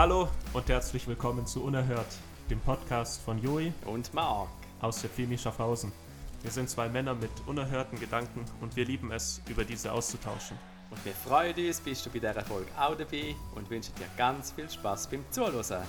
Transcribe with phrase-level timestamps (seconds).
[0.00, 2.06] Hallo und herzlich willkommen zu Unerhört,
[2.48, 4.48] dem Podcast von Joey Und Marc.
[4.80, 5.92] aus der Filmi Schaffhausen.
[6.40, 10.56] Wir sind zwei Männer mit unerhörten Gedanken und wir lieben es, über diese auszutauschen.
[10.88, 14.52] Und wir freuen uns, bist du bei dieser Folge auch dabei und wünschen dir ganz
[14.52, 15.84] viel Spaß beim Zuhören.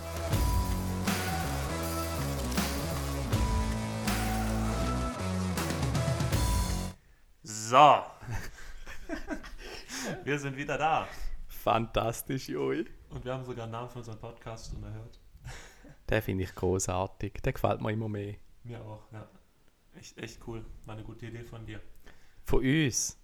[7.43, 8.02] So,
[10.25, 11.07] wir sind wieder da
[11.48, 12.88] Fantastisch, Joey.
[13.11, 15.19] Und wir haben sogar einen Namen für unseren Podcast unerhört.
[16.09, 17.33] Den finde ich großartig.
[17.43, 18.35] Der gefällt mir immer mehr.
[18.63, 19.27] Mir auch, ja.
[19.95, 20.65] Echt, echt cool.
[20.85, 21.81] War eine gute Idee von dir.
[22.45, 23.19] Von uns.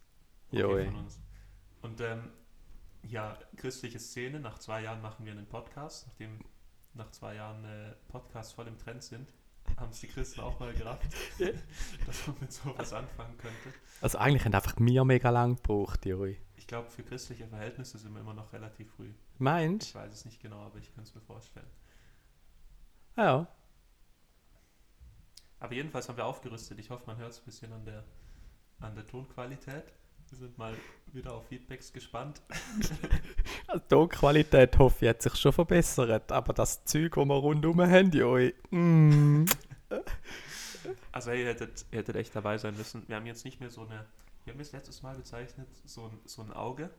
[0.49, 0.85] Okay, Joey.
[0.85, 1.19] von uns.
[1.81, 2.31] Und ähm,
[3.03, 6.39] ja, christliche Szene, nach zwei Jahren machen wir einen Podcast, nachdem
[6.93, 9.31] nach zwei Jahren äh, Podcasts voll im Trend sind,
[9.75, 11.13] haben es die Christen auch mal gerafft,
[12.05, 13.73] dass man mit sowas anfangen könnte.
[14.01, 16.37] Also eigentlich haben einfach mir mega lang gebraucht, Joey.
[16.55, 19.13] Ich glaube, für christliche Verhältnisse sind wir immer noch relativ früh.
[19.37, 21.67] Meinst Ich weiß es nicht genau, aber ich kann es mir vorstellen.
[23.15, 23.21] du?
[23.21, 23.47] Ja.
[25.59, 26.79] Aber jedenfalls haben wir aufgerüstet.
[26.79, 28.03] Ich hoffe, man hört es ein bisschen an der,
[28.79, 29.93] an der Tonqualität.
[30.29, 30.73] Wir sind mal
[31.13, 32.41] wieder auf Feedbacks gespannt.
[33.69, 37.81] Also die Tonqualität hoffe ich hat sich schon verbessert, aber das Zeug, das wir rundherum
[37.81, 38.53] haben, Joey.
[38.71, 39.45] Mm.
[41.11, 43.03] Also ihr hättet, ihr hättet echt dabei sein müssen.
[43.07, 44.05] Wir haben jetzt nicht mehr so eine,
[44.45, 46.89] wir haben es letztes Mal bezeichnet, so ein, so ein Auge,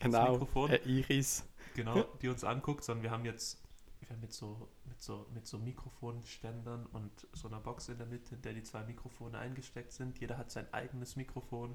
[0.00, 0.32] Genau.
[0.32, 0.70] Mikrofon.
[0.70, 1.44] Ein Iris.
[1.74, 3.60] genau, die uns anguckt, sondern wir haben jetzt
[4.00, 8.06] wir haben mit so, mit so, mit so Mikrofonständern und so einer Box in der
[8.06, 10.18] Mitte, in der die zwei Mikrofone eingesteckt sind.
[10.18, 11.74] Jeder hat sein eigenes Mikrofon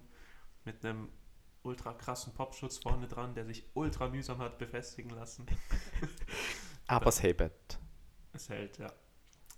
[0.70, 1.09] mit einem
[1.64, 5.45] ultra krassen Popschutz vorne dran, der sich ultra mühsam hat befestigen lassen.
[6.88, 7.80] Aber es hebt.
[8.34, 8.92] Es hält, ja.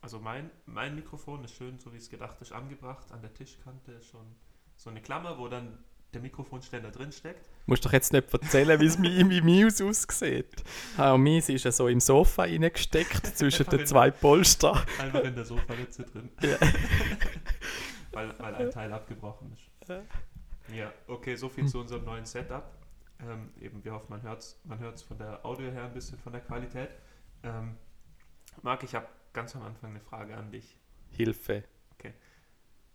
[0.01, 3.11] Also mein, mein Mikrofon ist schön, so wie es gedacht ist, angebracht.
[3.11, 4.25] An der Tischkante ist schon
[4.77, 7.47] so eine Klammer, wo dann der Mikrofonständer drin steckt.
[7.67, 10.63] musst doch jetzt nicht erzählen, wie es mi- wie meins aussieht.
[10.97, 14.81] Auch meins ist ja so im Sofa reingesteckt, zwischen den zwei Polster.
[14.99, 16.29] Einfach in der Sofaritze drin.
[16.41, 16.57] Ja.
[18.11, 19.89] weil, weil ein Teil abgebrochen ist.
[19.89, 20.01] Ja.
[20.73, 22.63] Ja, okay, so viel zu unserem neuen Setup.
[23.19, 26.17] Ähm, eben, wir hoffen, man hört es man hört's von der Audio her ein bisschen
[26.17, 26.89] von der Qualität.
[27.43, 27.77] Ähm,
[28.61, 30.77] Marc, ich habe ganz am Anfang eine Frage an dich.
[31.09, 31.63] Hilfe.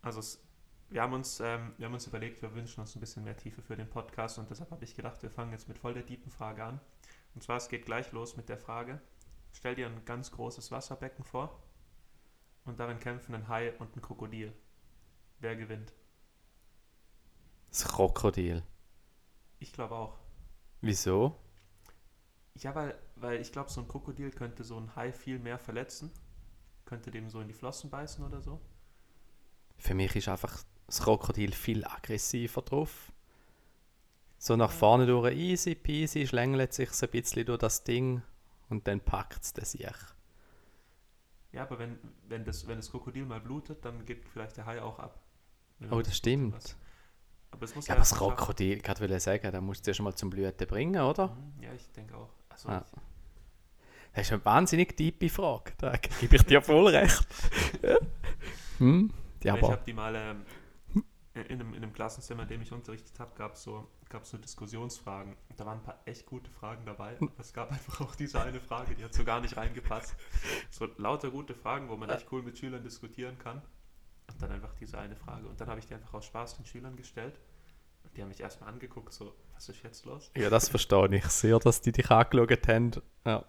[0.07, 0.41] Also es,
[0.89, 3.61] wir, haben uns, ähm, wir haben uns überlegt, wir wünschen uns ein bisschen mehr Tiefe
[3.61, 6.31] für den Podcast und deshalb habe ich gedacht, wir fangen jetzt mit voll der tiefen
[6.31, 6.81] Frage an.
[7.35, 9.01] Und zwar, es geht gleich los mit der Frage,
[9.53, 11.61] stell dir ein ganz großes Wasserbecken vor
[12.67, 14.53] und darin kämpfen ein Hai und ein Krokodil.
[15.41, 15.93] Wer gewinnt?
[17.77, 18.63] Das Krokodil.
[19.59, 20.15] Ich glaube auch.
[20.81, 21.37] Wieso?
[22.55, 26.11] Ja, weil, weil ich glaube, so ein Krokodil könnte so ein Hai viel mehr verletzen.
[26.87, 28.63] Könnte dem so in die Flossen beißen oder so.
[29.77, 33.13] Für mich ist einfach das Krokodil viel aggressiver drauf.
[34.39, 38.23] So nach vorne durch easy peasy schlängelt sich ein bisschen durch das Ding
[38.71, 40.17] und dann packt es das sich.
[41.53, 44.81] Ja, aber wenn, wenn, das, wenn das Krokodil mal blutet, dann gibt vielleicht der Hai
[44.81, 45.21] auch ab.
[45.91, 46.75] Oh, das stimmt.
[47.57, 48.37] Aber es muss Ja, aber das erst mal schaffen.
[48.37, 51.29] Krokodil, ich sagen, da musst du zuerst mal zum Blüten bringen, oder?
[51.29, 52.29] Mhm, Ja, ich denke auch.
[52.49, 52.85] Also, Ah.
[54.13, 55.73] Das ist eine wahnsinnig tiefe Frage.
[55.77, 57.27] Da gebe ich dir voll recht.
[58.79, 59.13] hm?
[59.43, 60.47] Ja, ich habe die mal ähm,
[61.35, 64.39] in, einem, in einem Klassenzimmer, in dem ich unterrichtet habe, gab es so, gab's so
[64.39, 65.35] Diskussionsfragen.
[65.51, 67.17] Und da waren ein paar echt gute Fragen dabei.
[67.21, 70.15] Aber es gab einfach auch diese eine Frage, die hat so gar nicht reingepasst.
[70.71, 73.61] So lauter gute Fragen, wo man echt cool mit Schülern diskutieren kann.
[74.33, 75.47] Und dann einfach diese eine Frage.
[75.47, 77.39] Und dann habe ich die einfach aus Spaß den Schülern gestellt.
[78.05, 80.31] Und die haben mich erstmal angeguckt, so, was ist jetzt los?
[80.37, 82.91] ja, das verstehe ich sehr, dass die dich angeschaut haben.
[83.25, 83.45] Ja.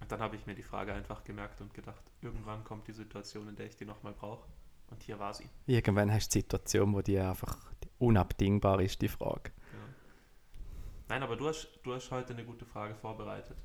[0.00, 3.48] Und dann habe ich mir die Frage einfach gemerkt und gedacht, irgendwann kommt die Situation,
[3.48, 4.46] in der ich die nochmal brauche.
[4.90, 5.48] Und hier war sie.
[5.66, 7.56] Irgendwann hast du die Situation, wo die einfach
[7.98, 9.50] unabdingbar ist, die Frage.
[9.72, 9.78] Ja.
[11.08, 13.56] Nein, aber du hast, du hast heute eine gute Frage vorbereitet,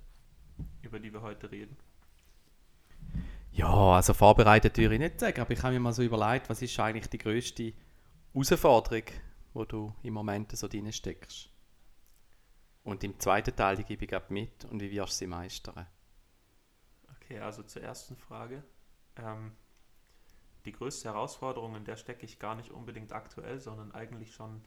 [0.81, 1.77] über die wir heute reden.
[3.53, 6.63] Ja, also vorbereitet würde ich nicht sagen, aber ich habe mir mal so überlegt, was
[6.63, 7.73] ist eigentlich die grösste
[8.33, 9.13] Herausforderung,
[9.53, 11.49] wo du im Moment so drin steckst.
[12.83, 15.85] Und im zweiten Teil die gebe ich ab mit und wie wirst du sie meistern?
[17.15, 18.63] Okay, also zur ersten Frage.
[19.17, 19.55] Ähm,
[20.65, 24.65] die größte Herausforderung, in der stecke ich gar nicht unbedingt aktuell, sondern eigentlich schon,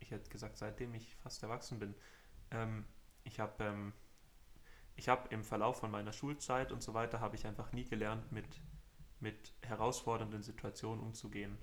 [0.00, 1.94] ich hätte gesagt, seitdem ich fast erwachsen bin.
[2.52, 2.86] Ähm,
[3.24, 3.92] ich habe ähm,
[4.96, 8.30] ich hab im Verlauf von meiner Schulzeit und so weiter, habe ich einfach nie gelernt,
[8.30, 8.60] mit,
[9.20, 11.56] mit herausfordernden Situationen umzugehen.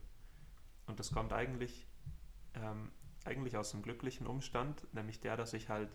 [0.88, 1.88] Und das kommt eigentlich,
[2.56, 2.92] ähm,
[3.26, 5.90] eigentlich aus einem glücklichen Umstand, nämlich der, dass ich halt,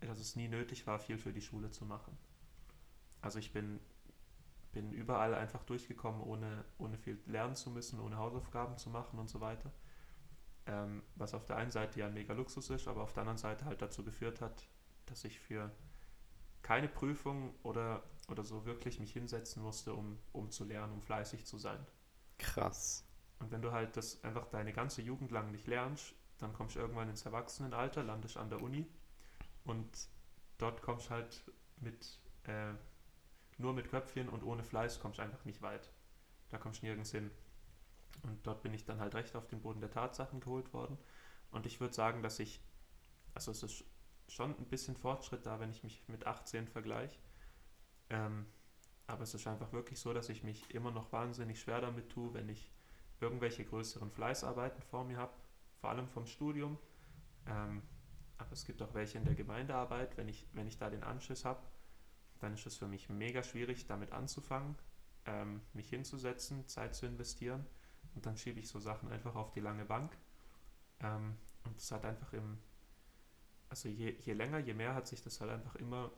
[0.00, 2.16] dass es nie nötig war, viel für die Schule zu machen.
[3.22, 3.80] Also ich bin,
[4.72, 9.30] bin überall einfach durchgekommen, ohne, ohne viel lernen zu müssen, ohne Hausaufgaben zu machen und
[9.30, 9.72] so weiter.
[10.66, 13.38] Ähm, was auf der einen Seite ja ein mega Luxus ist, aber auf der anderen
[13.38, 14.68] Seite halt dazu geführt hat,
[15.06, 15.72] dass ich für
[16.62, 21.44] keine Prüfung oder, oder so wirklich mich hinsetzen musste, um, um zu lernen, um fleißig
[21.46, 21.84] zu sein.
[22.38, 23.04] Krass.
[23.38, 26.80] Und wenn du halt das einfach deine ganze Jugend lang nicht lernst, dann kommst du
[26.80, 28.86] irgendwann ins Erwachsenenalter, landest an der Uni
[29.64, 30.08] und
[30.58, 31.42] dort kommst du halt
[31.76, 32.72] mit äh,
[33.58, 35.90] nur mit Köpfchen und ohne Fleiß kommst du einfach nicht weit.
[36.50, 37.30] Da kommst du nirgends hin.
[38.22, 40.98] Und dort bin ich dann halt recht auf den Boden der Tatsachen geholt worden.
[41.50, 42.62] Und ich würde sagen, dass ich,
[43.34, 43.84] also es ist
[44.32, 47.18] schon ein bisschen Fortschritt da, wenn ich mich mit 18 vergleiche.
[48.08, 48.46] Ähm,
[49.06, 52.32] aber es ist einfach wirklich so, dass ich mich immer noch wahnsinnig schwer damit tue,
[52.32, 52.72] wenn ich
[53.20, 55.34] irgendwelche größeren Fleißarbeiten vor mir habe,
[55.80, 56.78] vor allem vom Studium.
[57.46, 57.82] Ähm,
[58.38, 60.16] aber es gibt auch welche in der Gemeindearbeit.
[60.16, 61.62] Wenn ich, wenn ich da den Anschiss habe,
[62.40, 64.76] dann ist es für mich mega schwierig, damit anzufangen,
[65.26, 67.66] ähm, mich hinzusetzen, Zeit zu investieren.
[68.14, 70.16] Und dann schiebe ich so Sachen einfach auf die lange Bank.
[71.00, 72.58] Ähm, und es hat einfach im,
[73.72, 76.10] also je, je länger, je mehr hat sich das halt einfach immer,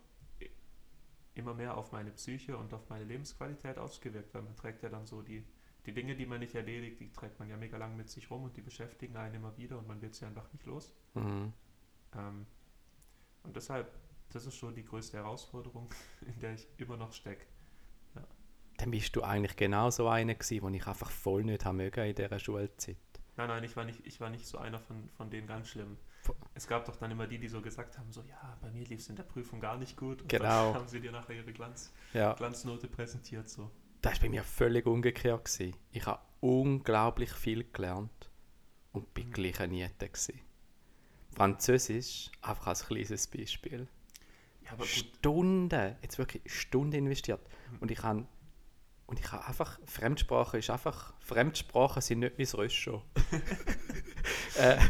[1.34, 5.06] immer mehr auf meine Psyche und auf meine Lebensqualität ausgewirkt, weil man trägt ja dann
[5.06, 5.46] so die,
[5.86, 8.42] die Dinge, die man nicht erledigt, die trägt man ja mega lang mit sich rum
[8.42, 10.92] und die beschäftigen einen immer wieder und man wird sie einfach nicht los.
[11.14, 11.52] Mhm.
[12.16, 12.46] Ähm,
[13.44, 13.88] und deshalb,
[14.30, 15.88] das ist schon die größte Herausforderung,
[16.26, 17.46] in der ich immer noch stecke.
[18.78, 22.04] Dann bist du eigentlich genau so einer gewesen, wo ich einfach voll nicht haben mögen
[22.04, 22.96] in dieser Schulzeit.
[23.36, 25.96] Nein, nein, ich war nicht, ich war nicht so einer von, von denen ganz schlimm.
[26.54, 29.00] Es gab doch dann immer die, die so gesagt haben, so, ja, bei mir lief
[29.00, 30.22] es in der Prüfung gar nicht gut.
[30.22, 30.72] Und Genau.
[30.72, 33.70] dann haben sie dir nachher ihre Glanz, Ja, Glanznote präsentiert, so.
[34.00, 35.44] das war bei mir völlig umgekehrt.
[35.44, 35.74] Gewesen.
[35.92, 38.30] Ich habe unglaublich viel gelernt
[38.92, 39.32] und bin Mhm.
[39.32, 40.10] gleich ein Niete.
[41.34, 43.88] Französisch, einfach als kleines Beispiel.
[44.62, 47.40] Ja, Stunden, jetzt wirklich Stunden investiert.
[47.72, 47.78] Mhm.
[47.80, 48.26] Und ich habe
[49.06, 53.02] und ich habe einfach, Fremdsprache ist einfach, Fremdsprachen sind nicht mein Röscho.
[54.56, 54.80] äh, ja,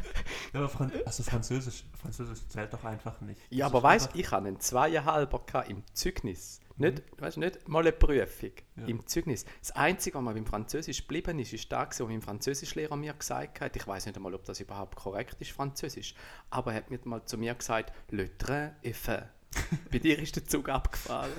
[0.54, 3.40] aber Fran also Französisch, Französisch zählt doch einfach nicht.
[3.50, 6.60] ja, Das aber weißt du, ich habe einen Zweieinhalber im Zeugnis.
[6.76, 8.86] Nicht, weißt, nicht mal eine Prüfung Ja.
[8.86, 9.44] im Zeugnis.
[9.60, 13.60] Das Einzige, was mir beim Französisch geblieben ist, ist das, was mein Französischlehrer mir gesagt
[13.60, 13.76] hat.
[13.76, 16.16] Ich weiß nicht einmal, ob das überhaupt korrekt ist, Französisch.
[16.50, 19.28] Aber er hat mir mal zu mir gesagt, Le train est fait.
[19.92, 21.30] Bei dir ist der Zug abgefahren.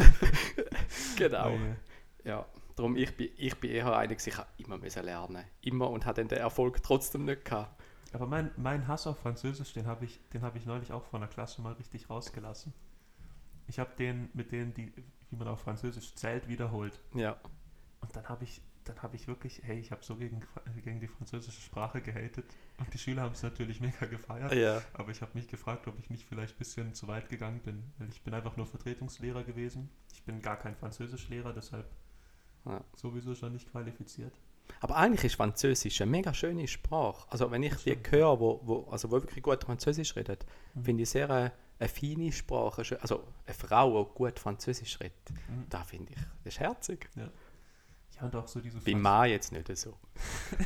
[1.17, 1.49] genau.
[1.49, 2.29] Oh je.
[2.29, 2.45] Ja,
[2.77, 5.43] darum ich bin, ich bin eher einer, gewesen, ich habe immer müssen lernen.
[5.61, 7.81] Immer und habe dann den Erfolg trotzdem nicht gehabt.
[8.13, 11.21] Aber mein, mein Hass auf Französisch, den habe ich, den habe ich neulich auch von
[11.21, 12.73] der Klasse mal richtig rausgelassen.
[13.67, 14.93] Ich habe den mit denen, die,
[15.31, 16.99] wie man auf Französisch zählt, wiederholt.
[17.13, 17.35] Ja,
[18.01, 20.43] Und dann habe ich, dann habe ich wirklich, hey, ich habe so gegen,
[20.83, 22.45] gegen die französische Sprache gehatet.
[22.77, 24.53] Und die Schüler haben es natürlich mega gefeiert.
[24.53, 24.81] ja.
[24.93, 27.83] Aber ich habe mich gefragt, ob ich nicht vielleicht ein bisschen zu weit gegangen bin.
[27.97, 29.89] Weil ich bin einfach nur Vertretungslehrer gewesen.
[30.13, 31.89] Ich bin gar kein Französischlehrer, deshalb
[32.65, 32.83] Ja.
[32.95, 34.33] sowieso schon nicht qualifiziert.
[34.81, 37.25] Aber eigentlich ist Französisch eine mega schöne Sprache.
[37.31, 40.83] Also wenn ich die höre, wo, wo, also wo wirklich gut Französisch redet, Mhm.
[40.83, 42.83] finde ich sehr eine, eine feine Sprache.
[43.01, 45.65] Also eine Frau, die gut Französisch redet, Mhm.
[45.69, 47.09] da finde ich, das ist herzig.
[47.15, 47.29] Ja,
[48.21, 49.97] und auch so diese Bei Mann jetzt nicht so.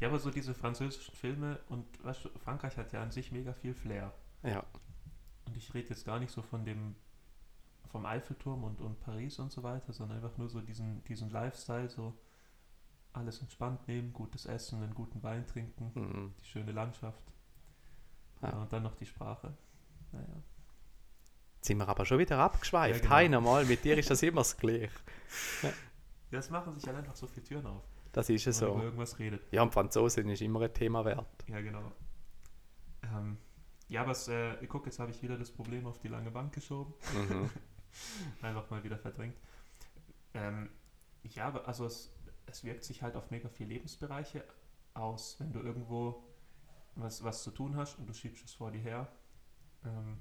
[0.00, 3.52] Ja, aber so diese französischen Filme und weißt du, Frankreich hat ja an sich mega
[3.54, 4.12] viel Flair.
[4.42, 4.64] Ja,
[5.46, 6.96] Und ich rede jetzt gar nicht so von dem
[7.90, 11.88] vom Eiffelturm und, und Paris und so weiter, sondern einfach nur so diesen, diesen Lifestyle,
[11.88, 12.12] so
[13.14, 16.34] alles entspannt nehmen, gutes Essen, einen guten Wein trinken, mhm.
[16.40, 17.22] die schöne Landschaft.
[18.42, 18.50] Ja.
[18.50, 18.62] Ja.
[18.62, 19.54] und dann noch die Sprache.
[20.12, 20.26] Naja.
[21.56, 22.96] Jetzt sind wir aber schon wieder abgeschweift.
[22.96, 23.14] Ja, genau.
[23.14, 24.90] Heiner mal, mit dir ist das immer das Gleiche.
[26.30, 28.74] Ja, es machen sich halt einfach so viele Türen auf, Das ist es wenn man
[28.74, 28.86] über so.
[28.86, 29.52] irgendwas redet.
[29.52, 31.44] Ja, und Franzosen ist immer ein Thema wert.
[31.46, 31.92] Ja, genau.
[33.02, 33.38] Ähm,
[33.88, 36.52] ja, aber es, äh, guck, jetzt habe ich wieder das Problem auf die lange Bank
[36.52, 36.92] geschoben.
[37.14, 37.50] Mhm.
[38.42, 39.36] einfach mal wieder verdrängt.
[40.34, 40.70] Ähm,
[41.22, 42.12] ja, aber also es,
[42.46, 44.44] es wirkt sich halt auf mega viele Lebensbereiche
[44.94, 46.24] aus, wenn du irgendwo
[46.94, 49.08] was, was zu tun hast und du schiebst es vor dir her,
[49.84, 50.20] ähm,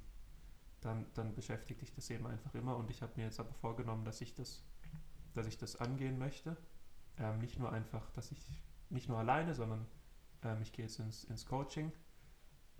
[0.81, 4.05] dann, dann beschäftigt dich das eben einfach immer und ich habe mir jetzt aber vorgenommen,
[4.05, 4.63] dass ich das,
[5.33, 6.57] dass ich das angehen möchte.
[7.17, 9.85] Ähm, nicht nur einfach, dass ich nicht nur alleine, sondern
[10.43, 11.91] ähm, ich gehe jetzt ins, ins Coaching.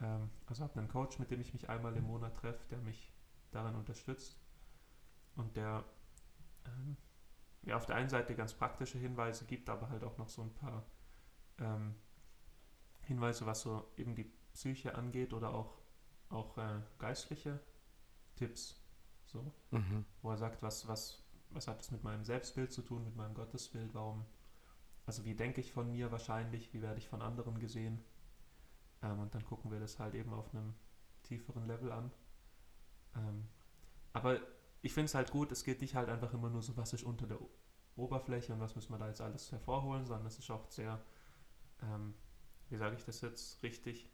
[0.01, 3.13] Ähm, also habe einen Coach, mit dem ich mich einmal im Monat treffe, der mich
[3.51, 4.35] darin unterstützt
[5.35, 5.85] und der
[7.63, 10.53] mir auf der einen Seite ganz praktische Hinweise gibt, aber halt auch noch so ein
[10.53, 10.86] paar
[11.60, 11.96] ähm,
[13.01, 15.77] Hinweise, was so eben die Psyche angeht oder auch,
[16.29, 17.60] auch äh, geistliche
[18.36, 18.82] Tipps,
[19.25, 20.03] so, Mhm.
[20.22, 23.36] wo er sagt, was, was, was hat es mit meinem Selbstbild zu tun, mit meinem
[23.36, 24.25] Gottesbild, warum,
[25.05, 28.03] also wie denke ich von mir wahrscheinlich, wie werde ich von anderen gesehen
[29.03, 30.74] ähm, und dann gucken wir das halt eben auf einem
[31.24, 32.12] tieferen Level an.
[33.15, 33.48] Ähm,
[34.13, 34.39] aber
[34.84, 37.04] ich finde es halt gut, es geht nicht halt einfach immer nur so, was ist
[37.04, 37.40] unter der
[37.96, 41.02] Oberfläche und was müssen wir da jetzt alles hervorholen, sondern es ist auch sehr,
[41.82, 42.13] ähm,
[42.70, 44.10] wie sage ich das jetzt richtig?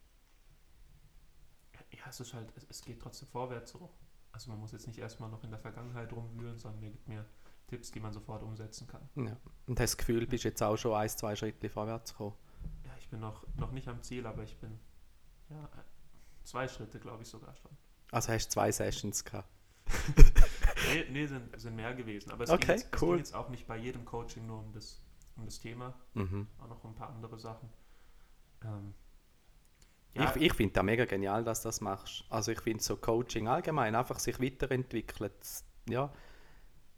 [1.92, 3.90] Ja, es ist halt, es, es geht trotzdem vorwärts so.
[4.32, 7.26] Also man muss jetzt nicht erstmal noch in der Vergangenheit rumwühlen, sondern er gibt mir
[7.68, 9.10] Tipps, die man sofort umsetzen kann.
[9.16, 9.36] Ja.
[9.66, 12.36] Und hast das Gefühl, bist jetzt auch schon ein, zwei Schritte vorwärts gekommen?
[12.86, 14.80] Ja, ich bin noch, noch nicht am Ziel, aber ich bin
[15.50, 15.68] ja,
[16.44, 17.72] zwei Schritte, glaube ich, sogar schon.
[18.12, 19.50] Also hast du zwei Sessions gehabt?
[20.88, 22.32] nee, nee sind, sind mehr gewesen.
[22.32, 22.96] Aber es, Okay, ging jetzt, cool.
[22.96, 25.02] es ging jetzt auch nicht bei jedem Coaching nur um das,
[25.36, 26.48] um das Thema, Mhm.
[26.60, 27.70] auch noch um ein paar andere Sachen.
[28.64, 28.94] Ähm,
[30.14, 32.26] ja, Ich, ich finde das mega genial, dass du das machst.
[32.30, 36.12] Also ich finde so Coaching allgemein, einfach sich weiterentwickeln, z- ja,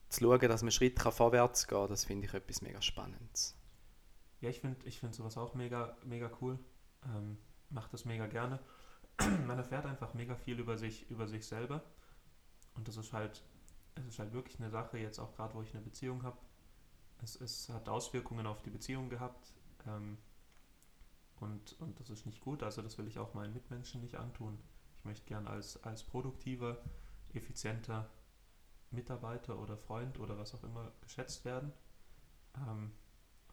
[0.10, 3.56] zu schauen, dass man Schritt kann vorwärts gehen das finde ich etwas mega Spannendes.
[4.42, 6.60] Ja, ich finde ich find sowas auch mega, mega cool.
[7.06, 7.38] Ähm,
[7.70, 8.60] Mache das mega gerne.
[9.48, 11.84] Man erfährt einfach mega viel über sich, über sich selber.
[12.76, 13.44] Und das ist halt,
[13.96, 16.38] es ist halt wirklich eine Sache, jetzt auch gerade, wo ich eine Beziehung habe.
[17.22, 19.54] Es, es hat Auswirkungen auf die Beziehung gehabt.
[19.88, 20.18] Ähm,
[21.40, 22.64] und, und das ist nicht gut.
[22.64, 24.60] Also das will ich auch meinen Mitmenschen nicht antun.
[25.00, 26.78] Ich möchte gern als, als produktiver,
[27.34, 28.10] effizienter
[28.92, 31.72] Mitarbeiter oder Freund oder was auch immer geschätzt werden.
[32.56, 32.92] Ähm,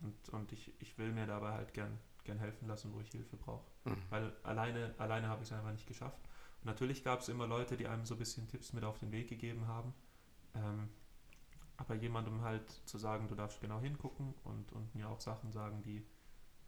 [0.00, 3.36] und, und ich, ich will mir dabei halt gern, gern helfen lassen, wo ich Hilfe
[3.36, 3.70] brauche.
[3.84, 4.02] Mhm.
[4.10, 6.20] Weil alleine, alleine habe ich es einfach nicht geschafft.
[6.60, 9.12] Und natürlich gab es immer Leute, die einem so ein bisschen Tipps mit auf den
[9.12, 9.94] Weg gegeben haben.
[10.58, 10.88] Ähm,
[11.78, 15.82] aber jemandem halt zu sagen, du darfst genau hingucken und, und mir auch Sachen sagen,
[15.82, 16.04] die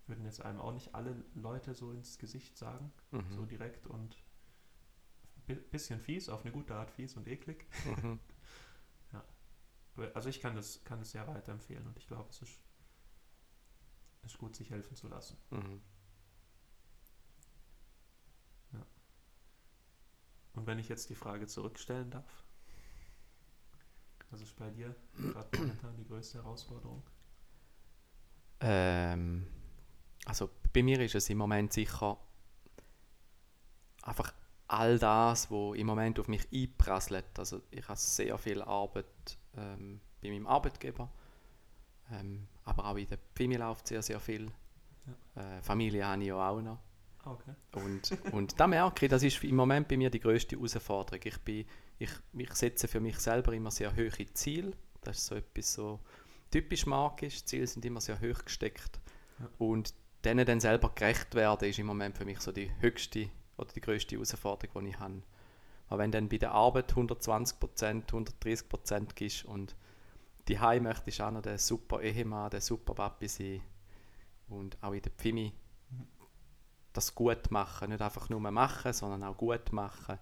[0.06, 3.32] würden jetzt einem auch nicht alle Leute so ins Gesicht sagen, Mhm.
[3.32, 4.16] so direkt und
[5.46, 7.66] bi bisschen fies, auf eine gute Art fies und eklig.
[7.84, 8.18] Mhm.
[9.96, 12.60] Aber- Also ich kann das, kann das sehr weiterempfehlen und ich glaube, es ist,
[14.22, 15.36] ist gut, sich helfen zu lassen.
[15.50, 15.80] Mhm.
[20.54, 22.44] Und wenn ich jetzt die Frage zurückstellen darf,
[24.30, 27.02] was ist bei dir gerade momentan die größte Herausforderung?
[28.60, 29.46] Ähm,
[30.24, 32.18] also bei mir ist es im Moment sicher
[34.02, 34.32] einfach
[34.68, 37.38] all das, wo im Moment auf mich einprasselt.
[37.38, 41.10] Also ich habe sehr viel Arbeit ähm, bei meinem Arbeitgeber,
[42.12, 44.50] ähm, aber auch in der Pfimi läuft sehr, sehr viel.
[45.34, 46.78] Äh, Familie habe ich ja auch noch.
[47.24, 47.54] Ah, okay.
[47.72, 51.20] Und, und da merke ich, das ist im Moment bei mir die größte Herausforderung.
[51.24, 51.66] Ich, bin,
[52.00, 54.72] ich, ich setze für mich selber immer sehr hohe Ziele.
[55.02, 56.00] Das ist so etwas so
[56.50, 57.44] typisch magisch.
[57.44, 58.98] Ziele sind immer sehr hoch gesteckt.
[59.38, 59.48] Ja.
[59.58, 63.72] Und denen dann selber gerecht werden, ist im Moment für mich so die höchste oder
[63.72, 65.22] die größte Herausforderung, die ich habe.
[65.88, 69.76] Aber wenn dann bei der Arbeit 120%, 130% gibst und
[70.48, 73.62] die Heim möchtest auch noch der super Ehemann, der super Papi sein
[74.48, 75.52] und auch in der Pfimi
[75.90, 76.06] Mhm.
[76.92, 80.18] das gut machen, nicht einfach nur machen, sondern auch gut machen.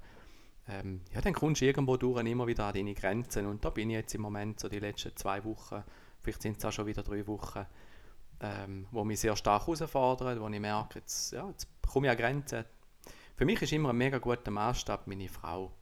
[0.68, 3.90] Ähm, ja, dann kommst du irgendwo durch immer wieder an deine Grenzen und da bin
[3.90, 5.82] ich jetzt im Moment so die letzten zwei Wochen,
[6.20, 7.64] vielleicht sind es auch schon wieder drei Wochen,
[8.40, 12.18] ähm, wo mich sehr stark herausfordern, wo ich merke, jetzt, ja, jetzt komme ich an
[12.18, 12.64] Grenzen.
[13.36, 15.72] Für mich ist immer ein mega guter Maßstab meine Frau.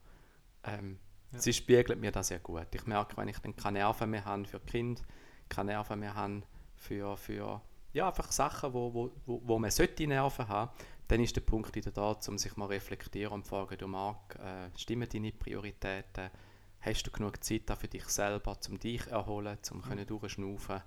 [0.63, 0.99] Ähm,
[1.31, 1.39] Ja.
[1.39, 2.67] Sie spiegelt mir das sehr gut.
[2.73, 5.01] Ich merke, wenn ich dann keine Nerven mehr habe für Kinder,
[5.49, 6.43] keine Nerven mehr habe
[6.75, 7.61] für, für
[7.93, 10.71] ja, einfach Sachen, wo, wo, wo, wo man sollte Nerven haben,
[11.07, 14.35] dann ist der Punkt wieder da, um sich mal reflektieren und zu fragen, du Marc,
[14.35, 16.29] äh, stimmen deine Prioritäten?
[16.81, 20.05] Hast du genug Zeit für dich selber, um dich zu erholen, um Mhm.
[20.05, 20.81] durchschnaufen?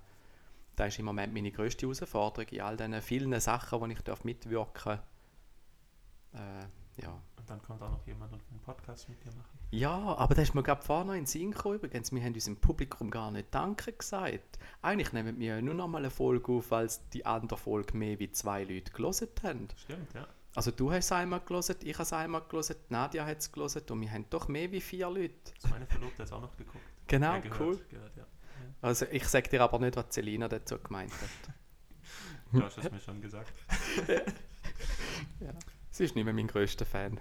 [0.75, 4.83] Das ist im Moment meine grösste Herausforderung in all diesen vielen Sachen, wo ich mitwirken
[4.85, 5.03] darf.
[6.33, 6.65] Äh,
[6.97, 7.21] ja.
[7.37, 9.57] Und dann kommt auch noch jemand und will einen Podcast mit dir machen.
[9.71, 12.57] Ja, aber da ist mir gerade noch in den Sinn gekommen, übrigens, wir haben unserem
[12.57, 14.59] Publikum gar nicht Danke gesagt.
[14.81, 17.97] Eigentlich nehmen wir ja nur noch mal eine Folge auf, weil es die andere Folge
[17.97, 19.67] mehr wie zwei Leute gelesen haben.
[19.75, 20.27] Stimmt, ja.
[20.53, 23.83] Also du hast es einmal gelesen, ich habe es einmal gelesen, Nadia hat es gelesen
[23.89, 25.33] und wir haben doch mehr wie vier Leute.
[25.55, 26.83] Das ist meine Verlobte jetzt auch noch geguckt.
[27.07, 27.85] Genau, Äh, gehört, cool.
[27.89, 28.25] Gehört, ja.
[28.81, 31.53] Also ich sage dir aber nicht, was Selina dazu gemeint hat.
[32.51, 33.53] Du hast es mir schon gesagt.
[35.91, 37.19] Sie ist nicht mehr mein grösster Fan.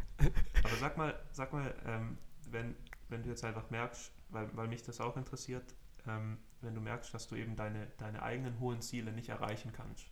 [0.63, 2.75] Aber sag mal, sag mal ähm, wenn,
[3.09, 5.75] wenn du jetzt einfach merkst, weil, weil mich das auch interessiert,
[6.07, 10.11] ähm, wenn du merkst, dass du eben deine, deine eigenen hohen Ziele nicht erreichen kannst.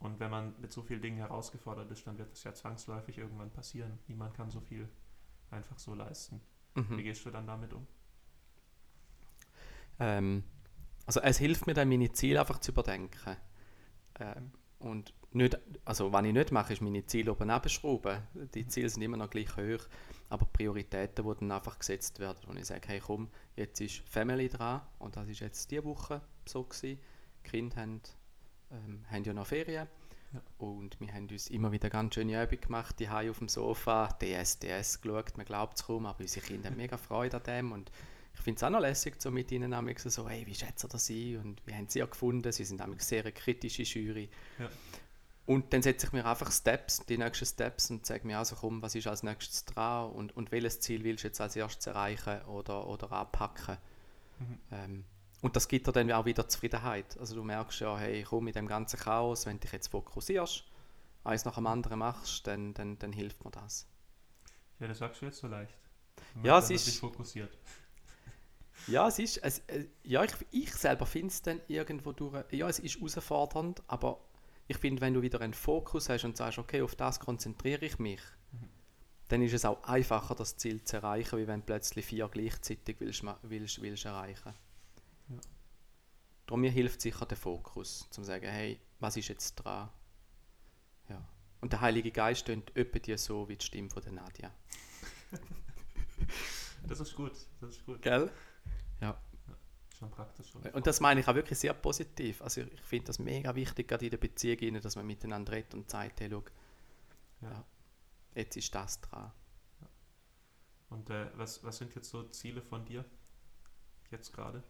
[0.00, 3.52] Und wenn man mit so vielen Dingen herausgefordert ist, dann wird das ja zwangsläufig irgendwann
[3.52, 3.98] passieren.
[4.08, 4.88] Niemand kann so viel
[5.50, 6.40] einfach so leisten.
[6.94, 7.04] Wie Mhm.
[7.04, 7.86] gehst du dann damit um?
[9.98, 10.44] Ähm,
[11.06, 13.36] also es hilft mir dann, meine Ziele einfach zu überdenken.
[14.20, 14.52] Ähm,
[14.82, 18.18] und nicht, also was ich nicht mache, ist meine Ziele oben abschrauben.
[18.54, 19.86] Die Ziele sind immer noch gleich hoch,
[20.28, 22.44] aber die Prioritäten, die dann einfach gesetzt werden.
[22.48, 26.20] Und ich sage, hey komm, jetzt ist Family dran und das ist jetzt diese Woche
[26.44, 26.98] so gewesen.
[27.44, 28.00] Die Kinder haben,
[28.70, 29.88] ähm, haben ja noch Ferien
[30.34, 30.42] Ja.
[30.58, 35.00] und wir haben uns immer wieder ganz schöne Übungen gemacht, die auf dem Sofa, DSDS
[35.00, 37.90] geschaut, man glaubt es kaum, aber unsere Kinder haben mega Freude an dem und
[38.34, 40.88] ich finde es auch noch lässig, so mit ihnen manchmal so, hey, wie schätzt ihr
[40.88, 42.50] das ein und wie haben sie ja gefunden?
[42.50, 44.30] Sie sind nämlich sehr eine kritische Jury.
[44.58, 44.68] Ja.
[45.44, 48.80] Und dann setze ich mir einfach Steps, die nächsten Steps und sage mir also, komm,
[48.80, 52.42] was ist als nächstes dran und, und welches Ziel willst du jetzt als erstes erreichen
[52.42, 53.76] oder, oder anpacken.
[54.38, 54.58] Mhm.
[54.70, 55.04] Ähm,
[55.40, 57.18] und das gibt dir dann auch wieder Zufriedenheit.
[57.18, 60.64] Also du merkst ja, hey, komm mit dem ganzen Chaos, wenn du dich jetzt fokussierst,
[61.24, 63.86] eins nach dem anderen machst, dann, dann, dann hilft mir das.
[64.78, 65.74] Ja, das sagst du jetzt so leicht.
[66.44, 67.58] Ja, es ist- fokussiert.
[68.88, 72.68] Ja, es ist, es, äh, ja, ich, ich selber finde es dann irgendwo durch, ja,
[72.68, 74.20] es ist herausfordernd, aber
[74.68, 77.98] ich finde, wenn du wieder einen Fokus hast und sagst, okay, auf das konzentriere ich
[77.98, 78.20] mich,
[78.52, 78.68] Mhm.
[79.28, 82.96] dann ist es auch einfacher, das Ziel zu erreichen, wie wenn du plötzlich vier gleichzeitig
[83.00, 84.52] willst, willst, willst erreichen.
[85.28, 85.36] Ja.
[86.46, 89.88] Darum mir hilft sicher der Fokus, zum zu sagen, hey, was ist jetzt dran?
[91.08, 91.26] Ja.
[91.60, 94.52] Und der Heilige Geist tönt etwa dir so wie die Stimme von der Nadja.
[96.86, 98.02] Das ist gut, das ist gut.
[98.02, 98.30] Gell?
[100.02, 100.50] Schon praktisch.
[100.50, 100.62] Schon.
[100.62, 102.42] Und das meine ich auch wirklich sehr positiv.
[102.42, 105.88] Also ich finde das mega wichtig, gerade in der Beziehung, dass man miteinander redet und
[105.88, 106.42] sagt, hey, schau,
[107.40, 107.50] Ja.
[107.50, 107.64] ja,
[108.34, 109.30] jetzt ist das dran.
[110.90, 113.04] Und äh, was, was sind jetzt so Ziele von dir?
[114.10, 114.62] Jetzt gerade?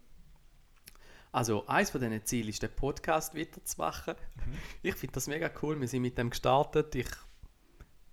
[1.32, 4.14] Also eins von diesen Zielen ist, den Podcast weiterzumachen.
[4.36, 4.58] Mhm.
[4.82, 5.80] Ich finde das mega cool.
[5.80, 6.94] Wir sind mit dem gestartet.
[6.94, 7.08] Ich,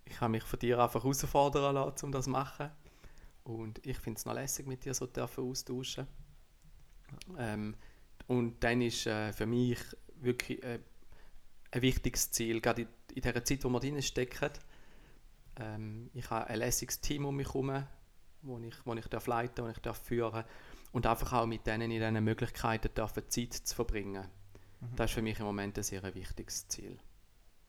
[0.06, 2.72] ich habe mich von dir einfach herausfordern lassen, um das zu machen.
[3.50, 6.06] Und ich finde es noch lässig, mit dir so dürfen austauschen.
[7.38, 7.76] Ähm,
[8.28, 9.80] und dann ist äh, für mich
[10.22, 10.80] wirklich äh,
[11.72, 14.52] ein wichtiges Ziel, gerade in, in dieser Zeit, wo wir drin stecken.
[15.56, 17.84] Ähm, ich habe ein lässiges Team um mich herum,
[18.44, 20.44] wo ich, wo ich darf leiten wo ich darf führen
[20.92, 24.28] und einfach auch mit denen in diesen Möglichkeiten dürfen Zeit zu verbringen.
[24.80, 24.96] Mhm.
[24.96, 27.00] Das ist für mich im Moment ein sehr wichtiges Ziel.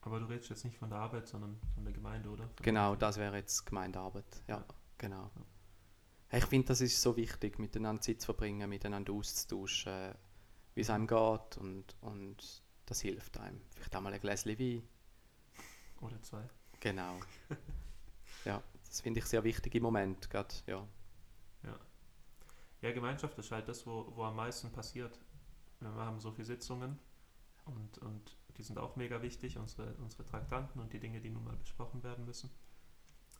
[0.02, 2.44] Aber du redest jetzt nicht von der Arbeit, sondern von der Gemeinde, oder?
[2.44, 4.42] Von Genau, der- das wäre jetzt Gemeindearbeit.
[4.46, 4.64] Ja, Ja.
[4.98, 5.30] genau.
[6.32, 10.14] Ich finde, das ist so wichtig, miteinander Zeit zu verbringen, miteinander auszutauschen,
[10.74, 13.60] wie es einem geht und, und das hilft einem.
[13.74, 14.82] Vielleicht auch mal ein Gläschen Wein.
[16.00, 16.48] Oder zwei.
[16.78, 17.18] Genau.
[18.44, 20.30] ja, das finde ich sehr wichtig im Moment.
[20.30, 20.86] Gerade, ja.
[22.82, 25.18] Ja, Gemeinschaft ist halt das, wo, wo am meisten passiert.
[25.80, 26.98] Wir haben so viele Sitzungen
[27.66, 31.44] und, und die sind auch mega wichtig, unsere, unsere Traktanten und die Dinge, die nun
[31.44, 32.50] mal besprochen werden müssen.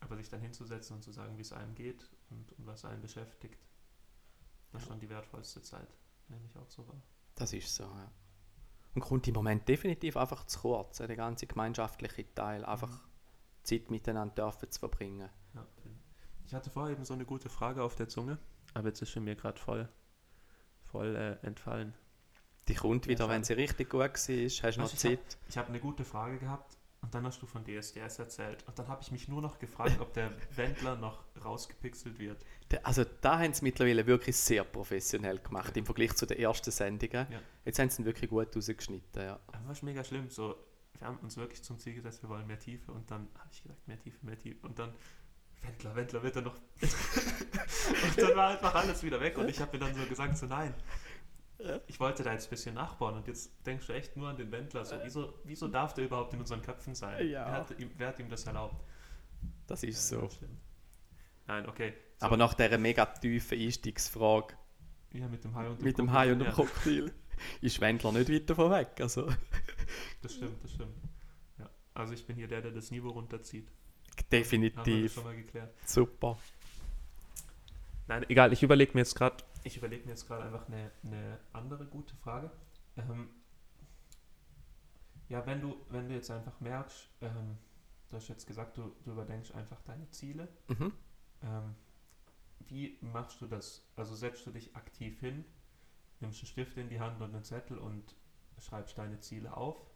[0.01, 3.01] Aber sich dann hinzusetzen und zu sagen, wie es einem geht und, und was einen
[3.03, 3.59] beschäftigt,
[4.73, 4.93] das ist Ja.
[4.95, 5.89] schon die wertvollste Zeit,
[6.29, 7.01] nehme ich auch so wahr.
[7.35, 8.11] Das ist so, ja.
[8.95, 13.09] Und kommt im Moment definitiv einfach zu kurz, der ganze gemeinschaftliche Teil, einfach
[13.63, 15.29] Zeit miteinander dürfen zu verbringen.
[15.55, 15.67] Ja.
[16.47, 18.39] Ich hatte vorher eben so eine gute Frage auf der Zunge,
[18.75, 19.89] aber jetzt ist sie mir gerade voll,
[20.87, 21.95] voll äh, entfallen.
[22.69, 23.35] Die kommt Ja, wieder, schade.
[23.35, 24.09] wenn sie richtig gut war.
[24.09, 25.39] Hast du noch Zeit?
[25.49, 28.63] Ich habe eine gute Frage gehabt und dann hast du von DSDS erzählt.
[28.67, 32.45] Und dann habe ich mich nur noch gefragt, ob der Wendler noch rausgepixelt wird.
[32.83, 37.27] Also da haben sie mittlerweile wirklich sehr professionell gemacht im Vergleich zu den ersten Sendungen.
[37.31, 37.41] Ja.
[37.65, 39.23] Jetzt haben sie ihn wirklich gut rausgeschnitten.
[39.23, 39.41] Ja.
[39.47, 40.29] Aber das ist mega schlimm.
[40.29, 40.57] So,
[40.99, 42.93] wir haben uns wirklich zum Ziel gesetzt, wir wollen mehr Tiefe.
[42.93, 44.67] Und dann habe ich gesagt, mehr Tiefe, mehr Tiefe.
[44.67, 44.93] Und dann,
[45.63, 46.55] Wendler, Wendler wird er noch.
[46.83, 49.39] und dann war einfach alles wieder weg.
[49.39, 50.75] Und ich habe mir dann so gesagt, so nein.
[51.87, 54.51] Ich wollte da jetzt ein bisschen nachbauen und jetzt denkst du echt nur an den
[54.53, 54.85] Wendler.
[54.85, 57.29] So, wieso, wieso darf der überhaupt in unseren Köpfen sein?
[57.29, 57.47] Ja.
[57.47, 58.83] Wer, hat ihm, wer hat ihm das erlaubt?
[59.67, 60.29] Das ist Ja, so.
[61.47, 61.95] Nein, okay.
[62.19, 64.55] So, Aber nach dieser mega tiefen Einstiegsfrage
[65.13, 66.53] Ja, mit dem Hai und dem mit dem Hai und dem ja.
[66.53, 67.13] Krokodil
[67.61, 68.89] ist Wendler nicht weit davon weg.
[69.01, 69.29] Also
[70.23, 70.95] Das stimmt, das stimmt.
[71.59, 71.69] Ja.
[71.95, 73.67] Also ich bin hier der, der das Niveau runterzieht.
[73.69, 73.73] Haben
[74.17, 75.75] wir das definitiv schon mal geklärt.
[75.87, 76.39] super.
[78.07, 81.39] Nein, egal, ich überlege mir jetzt gerade, ich überlege mir jetzt gerade einfach eine, eine
[81.53, 82.51] andere gute Frage.
[82.97, 83.31] Ähm,
[85.29, 87.57] ja, wenn du, wenn du jetzt einfach merkst, ähm,
[88.09, 90.49] du hast jetzt gesagt, du, du überdenkst einfach deine Ziele.
[90.69, 90.93] Mhm.
[91.43, 91.75] Ähm,
[92.69, 93.87] wie machst du das?
[93.97, 95.45] Also setzt du dich aktiv hin,
[96.21, 98.15] nimmst einen Stift in die Hand und einen Zettel und
[98.59, 99.91] schreibst deine Ziele auf?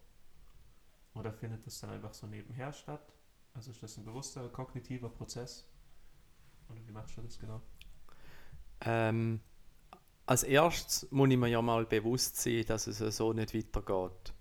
[1.14, 3.12] Oder findet das dann einfach so nebenher statt?
[3.54, 5.68] Also ist das ein bewusster, kognitiver Prozess?
[6.68, 7.62] Oder wie machst du das genau?
[8.80, 9.40] Ähm,
[10.26, 14.32] als erstes muss ich mir ja mal bewusst sein, dass es so nicht weitergeht.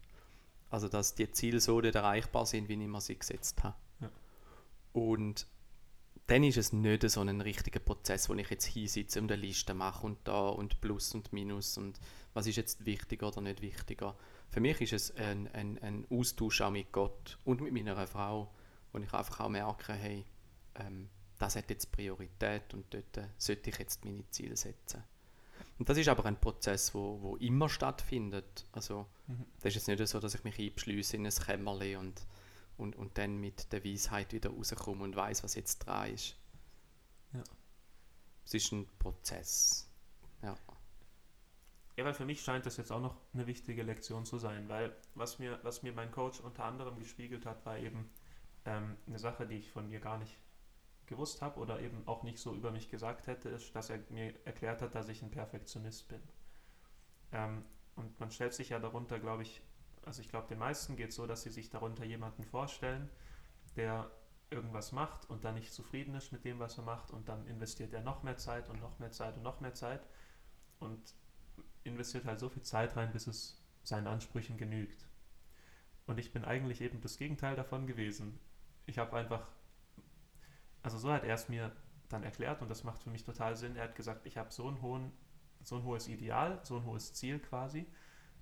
[0.69, 3.75] Also dass die Ziele so nicht erreichbar sind, wie ich mir sie gesetzt habe.
[4.01, 4.09] Ja.
[4.93, 5.47] Und
[6.27, 9.73] dann ist es nicht so ein richtiger Prozess, wo ich jetzt hinsitze und eine Liste
[9.73, 11.99] mache und da und Plus und Minus und
[12.33, 14.15] was ist jetzt wichtiger oder nicht wichtiger.
[14.49, 18.53] Für mich ist es ein, ein, ein Austausch auch mit Gott und mit meiner Frau,
[18.93, 20.25] wo ich einfach auch merke, hey,
[20.75, 25.03] ähm, das hat jetzt Priorität und dort äh, sollte ich jetzt meine Ziele setzen.
[25.79, 28.65] Und das ist aber ein Prozess, wo, wo immer stattfindet.
[28.71, 29.45] Also Mhm.
[29.61, 32.27] das ist jetzt nicht so, dass ich mich einbeschließe in ein Kämmerchen und,
[32.77, 36.35] und, und dann mit der Weisheit wieder rauskomme und weiß, was jetzt dran ist.
[37.33, 37.43] Ja.
[38.45, 39.89] Es ist ein Prozess.
[40.41, 40.49] Ja.
[40.49, 40.57] Ja,
[41.95, 44.95] Ja, weil für mich scheint das jetzt auch noch eine wichtige Lektion zu sein, weil
[45.15, 48.09] was mir, was mir mein Coach unter anderem gespiegelt hat, war eben
[48.65, 50.35] ähm, eine Sache, die ich von mir gar nicht
[51.07, 54.33] gewusst habe oder eben auch nicht so über mich gesagt hätte, ist, dass er mir
[54.45, 56.21] erklärt hat, dass ich ein Perfektionist bin.
[57.31, 57.63] Ähm,
[57.95, 59.61] und man stellt sich ja darunter, glaube ich,
[60.05, 63.09] also ich glaube, den meisten geht es so, dass sie sich darunter jemanden vorstellen,
[63.75, 64.11] der
[64.49, 67.93] irgendwas macht und dann nicht zufrieden ist mit dem, was er macht und dann investiert
[67.93, 70.07] er noch mehr Zeit und noch mehr Zeit und noch mehr Zeit
[70.79, 71.15] und
[71.83, 75.07] investiert halt so viel Zeit rein, bis es seinen Ansprüchen genügt.
[76.05, 78.39] Und ich bin eigentlich eben das Gegenteil davon gewesen.
[78.85, 79.47] Ich habe einfach,
[80.83, 81.71] also so hat er es mir
[82.09, 83.75] dann erklärt und das macht für mich total Sinn.
[83.75, 85.11] Er hat gesagt, ich habe so einen hohen,
[85.63, 87.87] so ein hohes Ideal, so ein hohes Ziel quasi.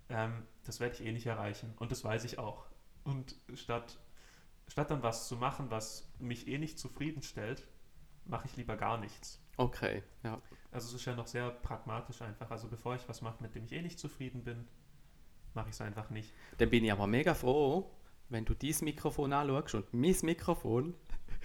[0.09, 2.65] Ähm, das werde ich eh nicht erreichen und das weiß ich auch.
[3.03, 3.99] Und statt,
[4.67, 7.67] statt dann was zu machen, was mich eh nicht zufriedenstellt,
[8.25, 9.41] mache ich lieber gar nichts.
[9.57, 10.41] Okay, ja.
[10.71, 12.49] Also es ist ja noch sehr pragmatisch einfach.
[12.49, 14.67] Also bevor ich was mache, mit dem ich eh nicht zufrieden bin,
[15.53, 16.33] mache ich es einfach nicht.
[16.57, 17.91] Dann bin ich aber mega froh,
[18.29, 20.95] wenn du dieses Mikrofon anschaust und mein Mikrofon,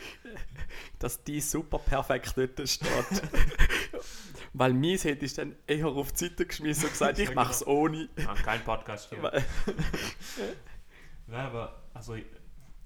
[0.99, 2.89] dass die super perfekt dort steht.
[4.53, 7.67] Weil meins hätte ich dann eher auf die Seite geschmissen und gesagt, ich mache es
[7.67, 8.09] ohne.
[8.27, 9.21] Ah, kein Podcast hier.
[11.29, 12.17] Ja, aber also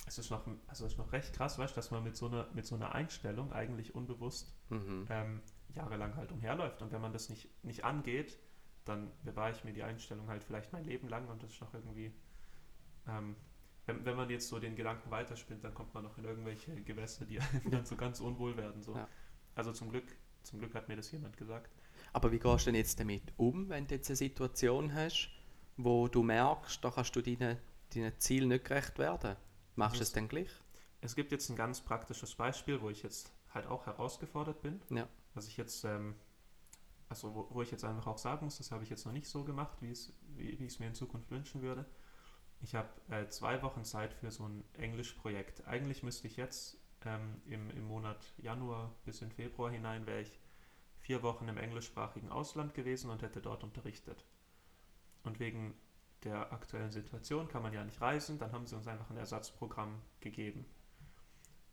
[0.07, 2.27] es ist noch, also es ist noch recht krass, weißt du, dass man mit so
[2.27, 5.07] einer, mit so einer Einstellung eigentlich unbewusst Mhm.
[5.11, 5.43] ähm,
[5.75, 6.81] jahrelang halt umherläuft.
[6.83, 8.39] Und wenn man das nicht, nicht angeht,
[8.85, 11.75] dann bewahre ich mir die Einstellung halt vielleicht mein Leben lang und das ist noch
[11.75, 12.13] irgendwie.
[13.07, 13.37] Ähm,
[13.91, 17.25] wenn, wenn man jetzt so den Gedanken weiterspinnt, dann kommt man noch in irgendwelche Gewässer,
[17.25, 17.39] die
[17.71, 18.83] dann so ganz unwohl werden.
[18.83, 18.95] So.
[18.95, 19.09] Ja.
[19.55, 20.05] Also zum Glück,
[20.43, 21.71] zum Glück hat mir das jemand gesagt.
[22.13, 25.31] Aber wie gehst du denn jetzt damit um, wenn du jetzt eine Situation hast,
[25.77, 27.59] wo du merkst, da kannst du deinen,
[27.95, 29.37] deinen Zielen nicht gerecht werden?
[29.77, 30.51] Machst du es dann gleich?
[31.01, 34.81] Es gibt jetzt ein ganz praktisches Beispiel, wo ich jetzt halt auch herausgefordert bin.
[34.91, 35.09] Ja.
[35.35, 36.15] Was ich jetzt, ähm,
[37.09, 39.27] also wo, wo ich jetzt einfach auch sagen muss, das habe ich jetzt noch nicht
[39.27, 41.87] so gemacht, wie, es, wie, wie ich es mir in Zukunft wünschen würde.
[42.61, 45.67] Ich habe äh, zwei Wochen Zeit für so ein Englischprojekt.
[45.67, 50.39] Eigentlich müsste ich jetzt ähm, im, im Monat Januar bis in Februar hinein, wäre ich
[50.99, 54.27] vier Wochen im englischsprachigen Ausland gewesen und hätte dort unterrichtet.
[55.25, 55.75] Und wegen
[56.25, 60.03] der aktuellen Situation kann man ja nicht reisen, dann haben sie uns einfach ein Ersatzprogramm
[60.21, 60.67] gegeben.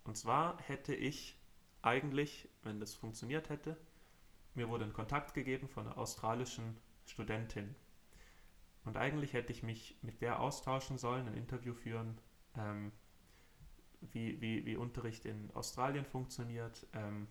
[0.06, 1.38] Und zwar hätte ich
[1.82, 3.78] eigentlich, wenn das funktioniert hätte,
[4.54, 7.76] mir wurde ein Kontakt gegeben von einer australischen Studentin.
[8.88, 12.19] Und eigentlich hätte ich mich mit der austauschen sollen, ein Interview führen,
[12.56, 12.93] ähm,
[14.00, 16.88] wie, wie, wie Unterricht in Australien funktioniert.
[16.93, 17.28] Ähm,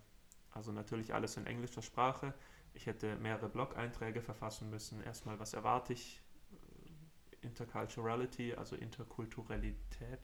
[0.51, 2.33] also natürlich alles in englischer Sprache.
[2.73, 5.01] Ich hätte mehrere Blog-Einträge verfassen müssen.
[5.01, 6.21] Erstmal, was erwarte ich?
[7.41, 10.19] Interculturality, also Interkulturalität.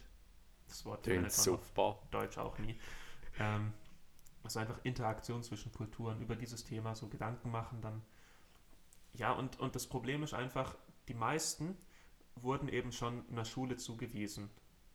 [0.68, 2.00] Das Wort verwendet man auf super.
[2.12, 2.80] Deutsch auch nie.
[3.40, 3.74] Ähm,
[4.44, 8.04] also einfach Interaktion zwischen Kulturen über dieses Thema so Gedanken machen dann.
[9.14, 10.76] Ja, und, und das Problem ist einfach,
[11.08, 11.78] die meisten
[12.36, 14.50] wurden eben schon einer Schule zugewiesen.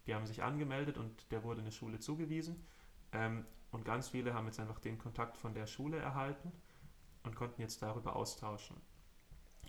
[0.06, 2.64] Die haben sich angemeldet und der wurde eine Schule zugewiesen.
[3.12, 6.52] Ähm, und ganz viele haben jetzt einfach den Kontakt von der Schule erhalten
[7.24, 8.76] und konnten jetzt darüber austauschen.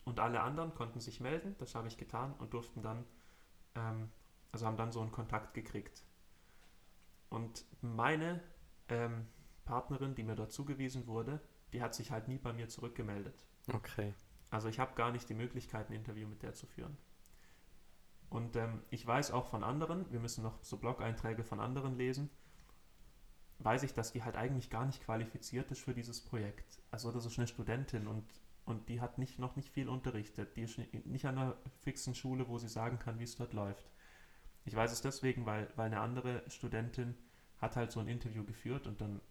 [0.06, 3.06] Und alle anderen konnten sich melden, das habe ich getan und durften dann,
[3.76, 4.10] ähm,
[4.52, 6.04] also haben dann so einen Kontakt gekriegt.
[7.30, 8.42] Und meine
[8.88, 9.28] ähm,
[9.66, 11.42] Partnerin, die mir dort zugewiesen wurde,
[11.74, 13.46] die hat sich halt nie bei mir zurückgemeldet.
[13.72, 14.16] Okay.
[14.52, 16.98] Also ich habe gar nicht die Möglichkeit, ein Interview mit der zu führen.
[18.30, 22.30] Und ähm, ich weiß auch von anderen, wir müssen noch so Blog-Einträge von anderen lesen,
[23.60, 26.82] weiß ich, dass die halt eigentlich gar nicht qualifiziert ist für dieses Projekt.
[26.92, 28.24] Also das ist eine Studentin und,
[28.66, 30.56] und die hat nicht, noch nicht viel unterrichtet.
[30.56, 33.54] Die ist ni- nicht an einer fixen Schule, wo sie sagen kann, wie es dort
[33.54, 33.90] läuft.
[34.66, 37.16] Ich weiß es deswegen, weil, weil eine andere Studentin
[37.60, 39.22] hat halt so ein Interview geführt und dann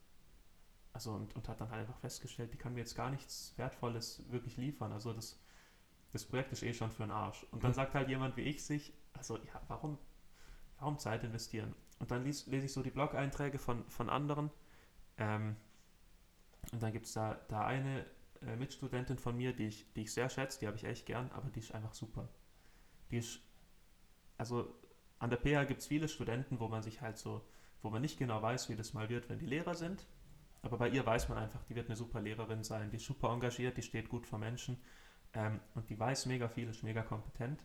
[0.99, 4.25] also und, und hat dann halt einfach festgestellt, die kann mir jetzt gar nichts Wertvolles
[4.31, 4.93] wirklich liefern.
[4.93, 5.39] Also das,
[6.13, 7.47] das Projekt ist eh schon für den Arsch.
[7.53, 7.75] Und dann Mhm.
[7.75, 9.99] sagt halt jemand wie ich sich, also ja, warum,
[10.79, 11.75] warum Zeit investieren?
[12.01, 14.51] Und dann lies, lese ich so die Blog-Einträge von, von anderen.
[15.19, 15.57] Ähm,
[16.73, 18.05] und dann gibt es da, da eine
[18.43, 21.31] äh, Mitstudentin von mir, die ich, die ich sehr schätze, die habe ich echt gern,
[21.33, 22.29] aber die ist einfach super.
[23.11, 23.41] Die ist,
[24.39, 24.75] also
[25.19, 27.43] an der PH gibt es viele Studenten, wo man sich halt so,
[27.83, 30.07] wo man nicht genau weiß, wie das mal wird, wenn die Lehrer sind.
[30.69, 33.31] Aber bei ihr weiß man einfach, die wird eine super Lehrerin sein, die ist super
[33.31, 34.79] engagiert, die steht gut vor Menschen
[35.35, 37.65] ähm, und die weiß mega viel, ist mega kompetent.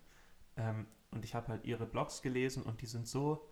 [0.58, 3.48] Ähm, und ich habe halt ihre Blogs gelesen und die sind so,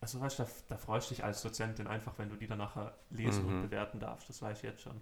[0.00, 2.58] also weißt du, da, da freust du dich als Dozentin einfach, wenn du die dann
[2.58, 3.62] nachher lesen und Mhm.
[3.62, 5.00] bewerten darfst, das weiß ich jetzt schon.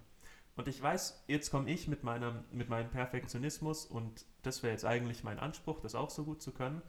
[0.55, 4.85] Und ich weiß, jetzt komme ich mit, meinem mit meinem Perfektionismus und das wäre jetzt
[4.85, 6.81] eigentlich mein Anspruch, das auch so gut zu können.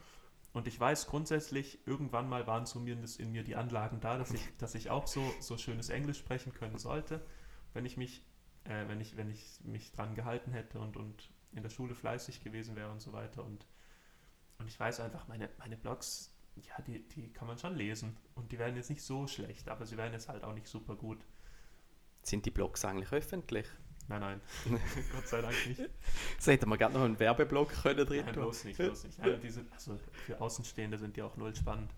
[0.52, 4.42] Und ich weiß grundsätzlich, irgendwann mal waren zumindest in mir die Anlagen da, dass ich,
[4.58, 7.24] dass ich auch so, so schönes Englisch sprechen können sollte,
[7.72, 8.26] wenn ich mich,
[8.64, 12.42] äh, wenn ich, wenn ich mich dran gehalten hätte und, und in der Schule fleißig
[12.42, 13.44] gewesen wäre und so weiter.
[13.44, 13.66] Und,
[14.58, 18.16] und ich weiß einfach, meine, meine Blogs, ja, die, die kann man schon lesen.
[18.34, 20.96] Und die werden jetzt nicht so schlecht, aber sie werden jetzt halt auch nicht super
[20.96, 21.24] gut.
[22.22, 23.66] Sind die Blogs eigentlich öffentlich?
[24.10, 24.40] Nein, nein.
[25.14, 25.80] Gott sei Dank nicht.
[26.36, 29.20] Das hätte man gerade noch einen Werbeblog können drin Nein, bloß nicht, bloß nicht.
[29.20, 31.90] Also, diese, also für Außenstehende sind die auch null spannend.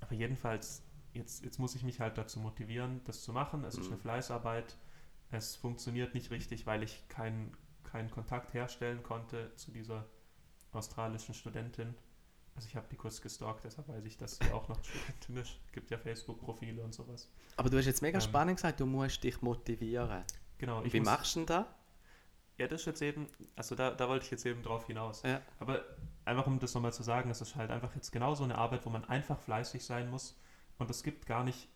[0.00, 3.64] Aber jedenfalls, jetzt, jetzt muss ich mich halt dazu motivieren, das zu machen.
[3.64, 3.92] Es ist Mhm.
[3.94, 4.76] eine Fleißarbeit.
[5.30, 7.54] Es funktioniert nicht richtig, weil ich keinen
[7.84, 10.04] keinen Kontakt herstellen konnte zu dieser
[10.72, 11.94] australischen Studentin.
[12.54, 15.58] Also ich habe die kurz gestalkt, deshalb weiß ich, dass sie auch noch Studentin ist.
[15.72, 17.30] Gibt ja Facebook-Profile und sowas.
[17.56, 18.22] Aber du hast jetzt mega Ähm.
[18.22, 20.22] spannend gesagt, du musst dich motivieren.
[20.58, 20.82] Genau.
[20.84, 21.66] Ich Wie muss- machst du denn das?
[22.58, 25.22] Ja, das ist jetzt eben, also da, da wollte ich jetzt eben drauf hinaus.
[25.22, 25.40] Ja.
[25.60, 25.80] Aber
[26.24, 28.84] einfach um das nochmal zu sagen, es ist halt einfach jetzt genau so eine Arbeit,
[28.84, 30.36] wo man einfach fleißig sein muss.
[30.78, 31.68] Und es gibt gar nicht,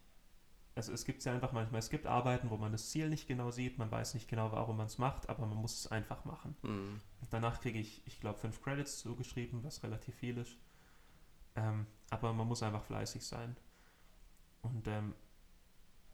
[0.75, 3.29] also es gibt es ja einfach manchmal, es gibt Arbeiten, wo man das Ziel nicht
[3.29, 6.25] genau sieht, man weiß nicht genau, warum man es macht, aber man muss es einfach
[6.25, 6.57] machen.
[6.63, 7.01] Hm.
[7.21, 10.57] Und danach kriege ich, ich glaube, fünf Credits zugeschrieben, was relativ viel ist.
[11.55, 13.57] Ähm, aber man muss einfach fleißig sein.
[14.63, 15.15] Und ähm,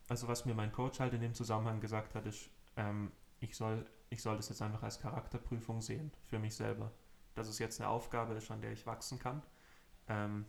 [0.09, 3.85] also was mir mein Coach halt in dem Zusammenhang gesagt hat, ist, ähm, ich, soll,
[4.09, 6.91] ich soll das jetzt einfach als Charakterprüfung sehen für mich selber.
[7.35, 9.43] Dass es jetzt eine Aufgabe ist, an der ich wachsen kann.
[10.09, 10.47] Ähm,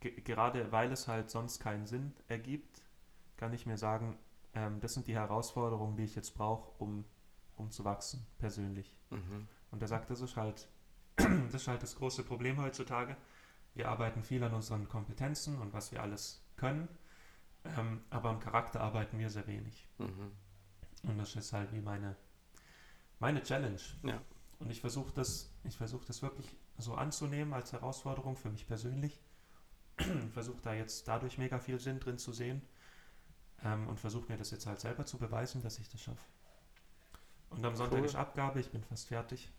[0.00, 2.82] ge gerade weil es halt sonst keinen Sinn ergibt,
[3.36, 4.18] kann ich mir sagen,
[4.54, 7.04] ähm, das sind die Herausforderungen, die ich jetzt brauche, um,
[7.54, 8.96] um zu wachsen, persönlich.
[9.10, 9.46] Mhm.
[9.70, 10.68] Und er sagt, das ist halt
[11.16, 13.16] das ist halt das große Problem heutzutage.
[13.74, 16.88] Wir arbeiten viel an unseren Kompetenzen und was wir alles können,
[17.78, 19.88] ähm, aber am Charakter arbeiten wir sehr wenig.
[19.98, 20.32] Mhm.
[21.06, 22.16] Und das ist halt wie meine,
[23.18, 23.80] meine Challenge.
[24.02, 24.20] Ja.
[24.58, 29.20] Und ich versuche das, ich versuche das wirklich so anzunehmen als Herausforderung für mich persönlich.
[30.32, 32.60] versuche da jetzt dadurch mega viel Sinn drin zu sehen
[33.64, 36.24] ähm, und versuche mir das jetzt halt selber zu beweisen, dass ich das schaffe.
[37.50, 38.04] Und am Sonntag Cool.
[38.06, 39.50] ist Abgabe, ich bin fast fertig.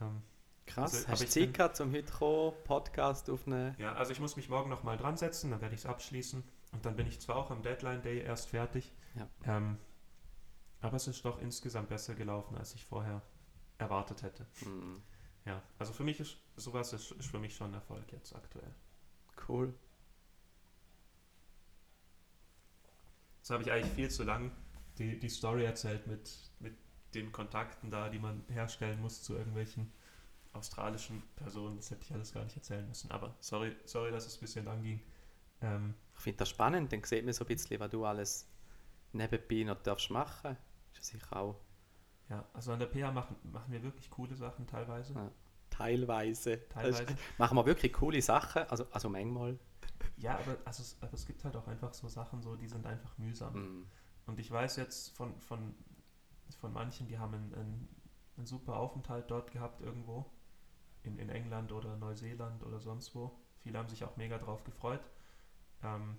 [0.00, 0.22] Ähm,
[0.66, 0.94] Krass.
[0.94, 3.74] Also, Hast du ich Zeit gehabt, um heute kommen, Podcast aufnehmen?
[3.78, 6.42] Ja, also ich muss mich morgen nochmal dran setzen, dann werde ich es abschließen.
[6.72, 9.28] Und dann bin ich zwar auch am Deadline Day erst fertig, Ja.
[9.44, 9.78] ähm,
[10.84, 13.22] aber es ist doch insgesamt besser gelaufen, als ich vorher
[13.78, 14.46] erwartet hätte.
[14.60, 15.02] Mhm.
[15.46, 18.74] Ja, also für mich ist sowas ist, ist für mich schon ein Erfolg jetzt aktuell.
[19.48, 19.74] Cool.
[23.38, 24.52] Jetzt habe ich eigentlich viel zu lang
[24.98, 26.76] die, die Story erzählt mit, mit
[27.14, 29.90] den Kontakten da, die man herstellen muss zu irgendwelchen
[30.52, 31.76] australischen Personen.
[31.76, 33.10] Das hätte ich alles gar nicht erzählen müssen.
[33.10, 35.00] Aber sorry, sorry dass es ein bisschen lang ging.
[35.62, 38.46] Ähm, Ich finde das spannend, dann sieht man so ein bisschen, was du alles
[39.12, 40.58] nebenbei noch darfst machen.
[40.94, 41.60] Ist ja sicher auch
[42.30, 45.12] ja, also an der PA machen, machen wir wirklich coole Sachen teilweise.
[45.12, 45.30] Ja.
[45.68, 46.66] teilweise.
[46.70, 47.02] Teilweise.
[47.02, 49.58] ist, machen wir wirklich coole Sachen, also, also manchmal.
[50.16, 52.86] Ja, aber, also, es- aber es gibt halt auch einfach so Sachen, so, die sind
[52.86, 53.52] einfach mühsam.
[53.54, 53.86] Mhm.
[54.26, 55.74] Und ich weiß jetzt von, von,
[56.58, 57.88] von manchen, die haben einen, einen,
[58.38, 60.24] einen super Aufenthalt dort gehabt irgendwo.
[61.02, 63.38] In, in England oder Neuseeland oder sonst wo.
[63.62, 65.02] Viele haben sich auch mega drauf gefreut.
[65.82, 66.16] Ähm,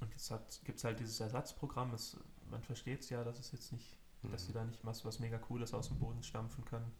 [0.00, 1.92] und jetzt gibt es halt dieses Ersatzprogramm.
[1.92, 2.16] Es,
[2.50, 4.54] man versteht es ja, dass es jetzt nicht, dass sie Mhm.
[4.54, 6.92] da nicht was, was mega Cooles aus dem Boden stampfen können.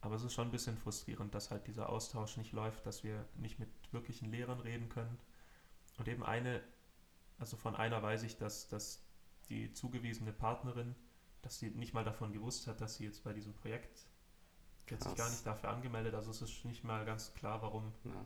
[0.00, 3.26] Aber es ist schon ein bisschen frustrierend, dass halt dieser Austausch nicht läuft, dass wir
[3.36, 5.18] nicht mit wirklichen Lehrern reden können.
[5.98, 6.62] Und eben eine,
[7.38, 9.02] also von einer weiß ich, dass, dass
[9.48, 10.94] die zugewiesene Partnerin,
[11.42, 14.06] dass sie nicht mal davon gewusst hat, dass sie jetzt bei diesem Projekt,
[14.90, 17.92] hat sich gar nicht dafür angemeldet, also es ist nicht mal ganz klar, warum.
[18.04, 18.24] Ja.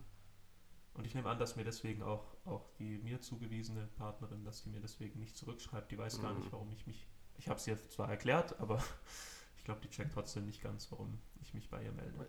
[0.93, 4.69] Und ich nehme an, dass mir deswegen auch, auch die mir zugewiesene Partnerin, dass die
[4.69, 6.39] mir deswegen nicht zurückschreibt, die weiß gar Mhm.
[6.39, 8.83] nicht, warum ich mich, ich habe es ihr zwar erklärt, aber
[9.57, 12.27] ich glaube, die checkt trotzdem nicht ganz, warum ich mich bei ihr melde.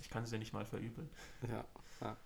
[0.00, 1.10] Ich kann sie nicht mal verübeln.
[1.48, 1.64] Ja,
[2.00, 2.16] ja.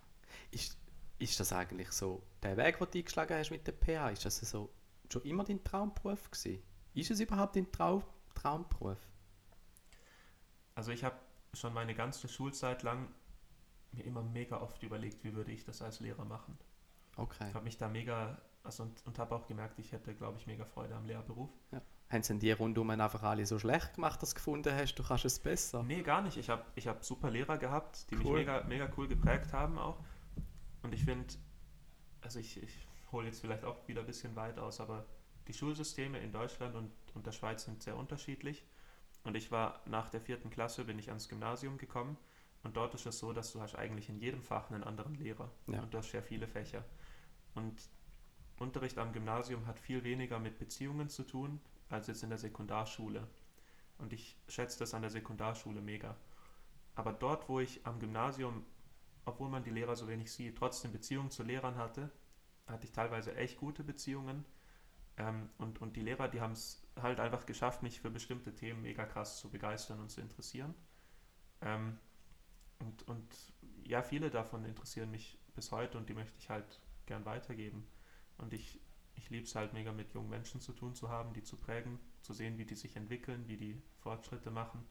[0.51, 0.79] Ist,
[1.19, 4.39] ist das eigentlich so, der Weg, den du eingeschlagen hast mit der PH, ist das
[4.41, 4.71] so
[5.11, 6.63] schon immer dein Traumberuf gewesen?
[6.93, 8.03] Ist es überhaupt dein Trau
[8.35, 8.99] Traumberuf?
[10.75, 11.17] Also ich habe
[11.53, 13.09] schon meine ganze Schulzeit lang
[13.97, 16.59] mir immer mega oft überlegt, wie würde ich das als Lehrer machen.
[17.17, 17.47] Okay.
[17.49, 20.47] Ich habe mich da mega, also und, und habe auch gemerkt, ich hätte, glaube ich,
[20.47, 21.51] mega Freude am Lehrberuf.
[22.11, 25.25] Haben sie die rundum einfach alle so schlecht gemacht, dass du gefunden hast, du kannst
[25.25, 25.83] es besser?
[25.83, 26.37] Nee, gar nicht.
[26.37, 28.39] Ich habe ich hab super Lehrer gehabt, die mich Cool.
[28.41, 29.99] mega, mega cool geprägt haben auch.
[30.83, 31.35] Und ich finde,
[32.21, 35.07] also ich, ich hole jetzt vielleicht auch wieder ein bisschen weit aus, aber
[35.49, 38.65] die Schulsysteme in Deutschland und, und der Schweiz sind sehr unterschiedlich.
[39.25, 42.17] Und ich war nach der vierten Klasse, bin ich ans Gymnasium gekommen.
[42.65, 45.51] Und dort ist es so, dass du hast eigentlich in jedem Fach einen anderen Lehrer.
[45.67, 45.83] Ja.
[45.83, 46.85] Und du hast sehr viele Fächer.
[47.55, 47.89] Und
[48.59, 53.29] Unterricht am Gymnasium hat viel weniger mit Beziehungen zu tun, als jetzt in der Sekundarschule.
[53.99, 56.17] Und ich schätze das an der Sekundarschule mega.
[56.95, 58.65] Aber dort, wo ich am Gymnasium,
[59.25, 62.11] obwohl man die Lehrer so wenig sieht, trotzdem Beziehungen zu Lehrern hatte,
[62.67, 64.45] hatte ich teilweise echt gute Beziehungen.
[65.17, 68.83] Ähm, und, und die Lehrer, die haben es halt einfach geschafft, mich für bestimmte Themen
[68.83, 70.75] mega krass zu begeistern und zu interessieren.
[71.61, 71.99] Ähm,
[72.79, 73.53] und, und
[73.85, 77.87] ja, viele davon interessieren mich bis heute und die möchte ich halt gern weitergeben.
[78.39, 78.81] Und ich,
[79.15, 81.99] ich liebe es halt mega mit jungen Menschen zu tun zu haben, die zu prägen,
[82.23, 84.85] zu sehen, wie die sich entwickeln, wie die Fortschritte machen.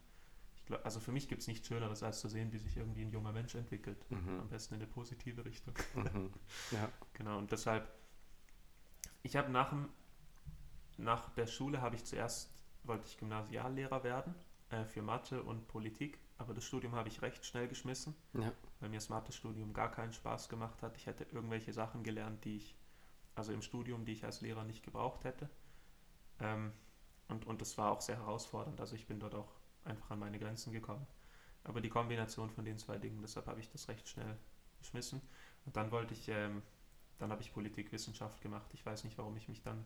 [0.65, 3.11] Glaub, also für mich gibt es nichts Schöneres, als zu sehen, wie sich irgendwie ein
[3.11, 4.09] junger Mensch entwickelt.
[4.09, 4.39] Mhm.
[4.39, 5.73] Am besten in eine positive Richtung.
[5.95, 6.31] Mhm.
[6.71, 6.89] Ja.
[7.13, 7.91] genau, und deshalb,
[9.23, 9.73] ich habe nach,
[10.97, 14.35] nach der Schule habe ich zuerst, wollte ich Gymnasiallehrer werden
[14.69, 18.51] äh, für Mathe und Politik, aber das Studium habe ich recht schnell geschmissen, ja.
[18.81, 20.97] weil mir das Mathe-Studium gar keinen Spaß gemacht hat.
[20.97, 22.75] Ich hätte irgendwelche Sachen gelernt, die ich,
[23.33, 25.49] also im Studium, die ich als Lehrer nicht gebraucht hätte.
[26.41, 26.73] Ähm,
[27.29, 28.81] und, und das war auch sehr herausfordernd.
[28.81, 29.53] Also ich bin dort auch
[29.85, 31.07] einfach an meine Grenzen gekommen.
[31.63, 34.37] Aber die Kombination von den zwei Dingen, deshalb habe ich das recht schnell
[34.79, 35.21] geschmissen.
[35.65, 36.61] Und dann wollte ich, ähm,
[37.19, 38.69] dann habe ich Politikwissenschaft gemacht.
[38.73, 39.85] Ich weiß nicht, warum ich mich dann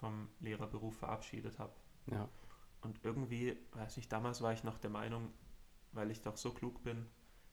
[0.00, 1.72] vom Lehrerberuf verabschiedet habe.
[2.06, 2.28] Ja.
[2.80, 5.32] Und irgendwie, weiß ich, damals war ich noch der Meinung,
[5.92, 7.06] weil ich doch so klug bin,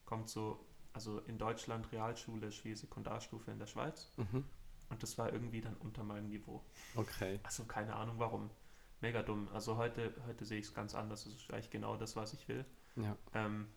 [0.05, 4.11] kommt so, also in Deutschland Realschule wie Sekundarstufe in der Schweiz.
[4.17, 4.43] Mhm.
[4.89, 6.63] Und das war irgendwie dann unter meinem Niveau.
[6.95, 7.39] Okay.
[7.43, 8.49] Also keine Ahnung warum
[9.01, 9.47] mega dumm.
[9.53, 11.25] Also heute, heute sehe ich es ganz anders.
[11.25, 12.65] Das ist eigentlich genau das, was ich will.
[12.95, 13.17] Ja.
[13.33, 13.67] Ähm,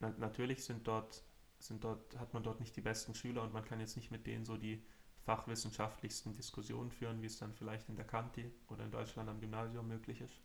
[0.00, 1.24] na, natürlich sind dort,
[1.58, 4.26] sind dort, hat man dort nicht die besten Schüler und man kann jetzt nicht mit
[4.26, 4.82] denen so die
[5.24, 9.86] fachwissenschaftlichsten Diskussionen führen, wie es dann vielleicht in der Kanti oder in Deutschland am Gymnasium
[9.86, 10.40] möglich ist.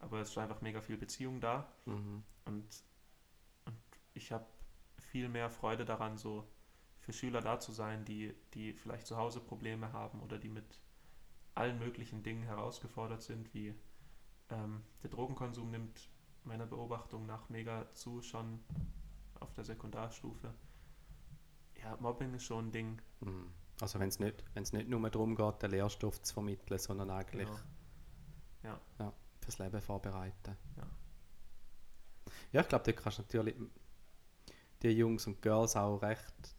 [0.00, 2.22] Aber es ist einfach mega viel Beziehung da mhm.
[2.46, 2.84] und,
[3.66, 3.76] und
[4.14, 4.46] ich habe
[4.98, 6.48] viel mehr Freude daran, so
[6.98, 10.80] für Schüler da zu sein, die, die vielleicht zu Hause Probleme haben oder die mit
[11.54, 13.74] allen möglichen Dingen herausgefordert sind, wie
[14.50, 16.08] ähm, der Drogenkonsum nimmt
[16.44, 18.60] meiner Beobachtung nach mega zu, schon
[19.40, 20.52] auf der Sekundarstufe.
[21.82, 23.02] Ja, Mobbing ist schon ein Ding.
[23.20, 23.50] Mhm.
[23.80, 28.74] Also wenn es nicht, nicht nur darum geht, den Lehrstoff zu vermitteln, sondern eigentlich genau.
[28.74, 28.80] ja.
[28.98, 29.12] Ja,
[29.50, 30.56] fürs Leben vorbereiten.
[30.76, 30.86] Ja,
[32.52, 33.56] ja ich glaube, da kannst du natürlich
[34.82, 36.56] die Jungs und Girls auch recht,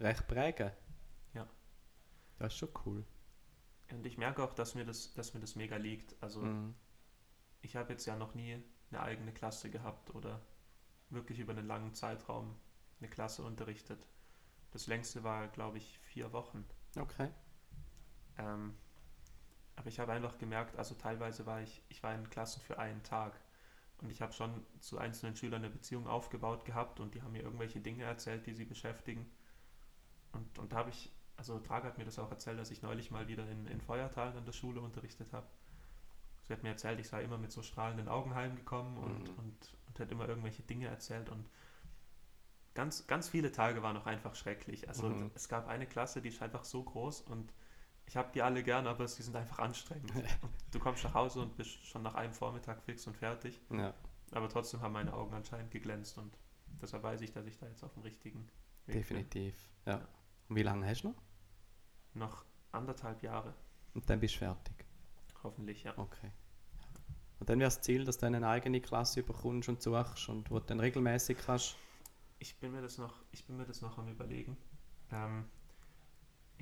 [0.00, 0.70] recht prägen.
[1.32, 1.48] Ja.
[2.38, 3.04] Das ist schon cool.
[3.90, 6.14] Und ich merke auch, dass mir das, dass mir das mega liegt.
[6.22, 6.74] Also mhm.
[7.62, 10.40] ich habe jetzt ja noch nie eine eigene Klasse gehabt oder
[11.10, 12.56] wirklich über einen langen Zeitraum
[13.00, 14.06] eine Klasse unterrichtet.
[14.72, 16.64] Das längste war, glaube ich, vier Wochen.
[16.96, 17.28] Okay.
[18.38, 18.74] Ähm,
[19.76, 23.02] aber ich habe einfach gemerkt, also teilweise war ich, ich war in Klassen für einen
[23.02, 23.32] Tag
[24.02, 27.42] und ich habe schon zu einzelnen Schülern eine Beziehung aufgebaut gehabt und die haben mir
[27.42, 29.30] irgendwelche Dinge erzählt, die sie beschäftigen.
[30.32, 33.10] Und, und da habe ich also Trager hat mir das auch erzählt, dass ich neulich
[33.10, 35.46] mal wieder in, in Feuertal an der Schule unterrichtet habe.
[36.42, 39.38] Sie hat mir erzählt, ich sei immer mit so strahlenden Augen heimgekommen und, mhm.
[39.38, 41.48] und, und hat immer irgendwelche Dinge erzählt und
[42.74, 44.88] ganz, ganz viele Tage waren auch einfach schrecklich.
[44.88, 45.30] Also mhm.
[45.34, 47.52] es gab eine Klasse, die ist einfach so groß und
[48.06, 50.12] ich habe die alle gern, aber sie sind einfach anstrengend.
[50.72, 53.60] du kommst nach Hause und bist schon nach einem Vormittag fix und fertig.
[53.70, 53.94] Ja.
[54.32, 56.36] Aber trotzdem haben meine Augen anscheinend geglänzt und
[56.80, 58.48] deshalb weiß ich, dass ich da jetzt auf dem richtigen
[58.86, 59.94] Weg Definitiv, bin.
[59.94, 60.08] ja.
[60.48, 61.22] Und wie lange hast du noch?
[62.14, 63.54] Noch anderthalb Jahre.
[63.94, 64.84] Und dann bist du fertig?
[65.42, 65.96] Hoffentlich, ja.
[65.96, 66.30] Okay.
[67.40, 70.58] Und dann wäre das Ziel, dass du eine eigene Klasse bekommst und suchst und wo
[70.58, 71.76] du dann regelmäßig kannst?
[72.38, 74.56] Ich bin mir das noch, ich bin mir das noch am überlegen.
[75.12, 75.44] Ähm,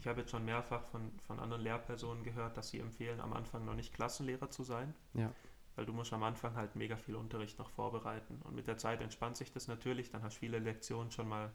[0.02, 3.64] ich habe jetzt schon mehrfach von, von anderen Lehrpersonen gehört, dass sie empfehlen, am Anfang
[3.64, 4.96] noch nicht Klassenlehrer zu sein.
[5.14, 5.32] Ja.
[5.76, 8.42] Weil du musst am Anfang halt mega viel Unterricht noch vorbereiten.
[8.42, 11.52] Und mit der Zeit entspannt sich das natürlich, dann hast du viele Lektionen schon mal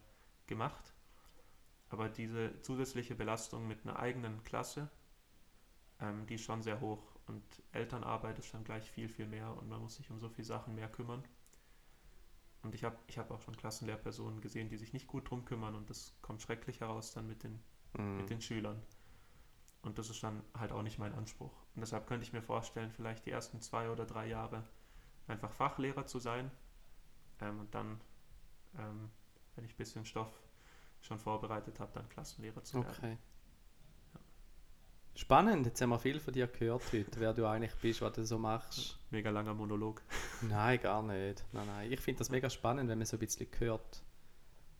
[0.48, 0.94] gemacht.
[1.90, 4.90] Aber diese zusätzliche Belastung mit einer eigenen Klasse,
[6.00, 7.04] ähm, die ist schon sehr hoch.
[7.26, 10.46] Und Elternarbeit ist dann gleich viel, viel mehr und man muss sich um so viele
[10.46, 11.22] Sachen mehr kümmern.
[12.64, 15.76] Und ich habe ich hab auch schon Klassenlehrpersonen gesehen, die sich nicht gut drum kümmern
[15.76, 17.60] und das kommt schrecklich heraus dann mit den,
[17.98, 18.18] mhm.
[18.18, 18.82] mit den Schülern.
[19.82, 21.54] Und das ist dann halt auch nicht mein Anspruch.
[21.76, 24.64] Und deshalb könnte ich mir vorstellen, vielleicht die ersten zwei oder drei Jahre
[25.28, 26.52] einfach Fachlehrer zu sein
[27.42, 28.02] ähm, und dann,
[28.78, 29.10] ähm,
[29.56, 30.32] wenn ich ein bisschen Stoff
[31.02, 32.96] schon vorbereitet habe, dann Klassenlehrer zu werden.
[32.98, 33.17] Okay.
[34.13, 34.19] Ja.
[35.15, 38.26] Spannend, jetzt haben wir viel von dir gehört heute, wer du eigentlich bist, was du
[38.26, 39.00] so machst.
[39.10, 40.02] Mega langer Monolog.
[40.42, 41.46] Nein, gar nicht.
[41.52, 41.92] Nein, nein.
[41.92, 44.04] Ich finde das mega spannend, wenn man so ein bisschen hört,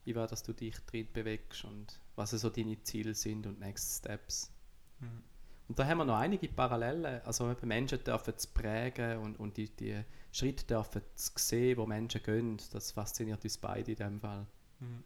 [0.08, 4.00] wie war, dass du dich drin bewegst und was so deine Ziele sind und Next
[4.00, 4.52] Steps.
[5.00, 5.24] Mhm.
[5.68, 7.22] Und da haben wir noch einige Parallelen.
[7.24, 10.02] Also Menschen dürfen zu prägen und, und die, die
[10.32, 12.58] Schritte dürfen zu sehen, wo Menschen gehen.
[12.72, 14.48] Das fasziniert uns beide in dem Fall.
[14.80, 15.04] Mhm.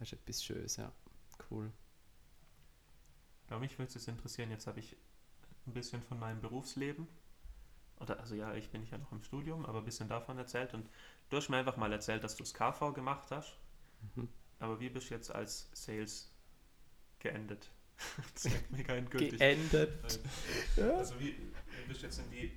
[0.00, 0.90] Das ist etwas Schönes, ja.
[1.48, 1.70] Cool.
[3.48, 4.96] Ja, mich würde es interessieren, jetzt habe ich
[5.66, 7.06] ein bisschen von meinem Berufsleben,
[8.00, 10.88] oder also ja, ich bin ja noch im Studium, aber ein bisschen davon erzählt und
[11.28, 13.56] du hast mir einfach mal erzählt, dass du das KV gemacht hast,
[14.14, 14.28] mhm.
[14.58, 16.34] aber wie bist du jetzt als Sales
[17.18, 17.70] geendet?
[18.34, 19.38] das ist mega endgültig.
[19.38, 20.20] Geendet.
[20.76, 22.52] Also wie, wie bist du jetzt in die...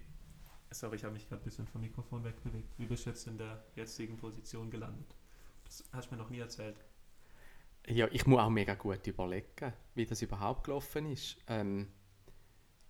[0.71, 2.73] Sorry, ich habe mich gerade ein bisschen vom Mikrofon wegbewegt.
[2.77, 5.15] Wie bist du jetzt in der jetzigen Position gelandet?
[5.63, 6.75] Das hast du mir noch nie erzählt.
[7.87, 11.37] Ja, ich muss auch mega gut überlegen, wie das überhaupt gelaufen ist.
[11.47, 11.87] Ähm,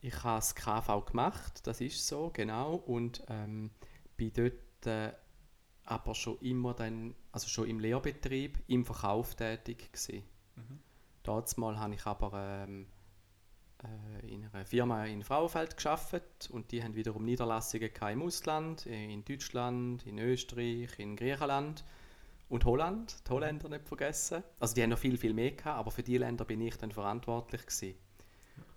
[0.02, 3.72] ich habe das KV gemacht, das ist so, genau, und ähm,
[4.16, 5.14] bin dort äh,
[5.86, 10.24] aber schon immer dann, also schon im Lehrbetrieb, im Verkauf tätig gewesen.
[10.56, 10.80] Mhm.
[11.24, 12.88] Dort mal habe ich aber ähm,
[13.84, 19.24] äh, in einer Firma in Frauenfeld geschafft und die haben wiederum Niederlassungen im Ausland, in
[19.26, 21.84] Deutschland, in Österreich, in Griechenland
[22.50, 24.44] und Holland, die Holländer nicht vergessen.
[24.60, 26.92] Also die haben noch viel, viel mehr gehabt, aber für die Länder bin ich dann
[26.92, 27.96] verantwortlich gewesen.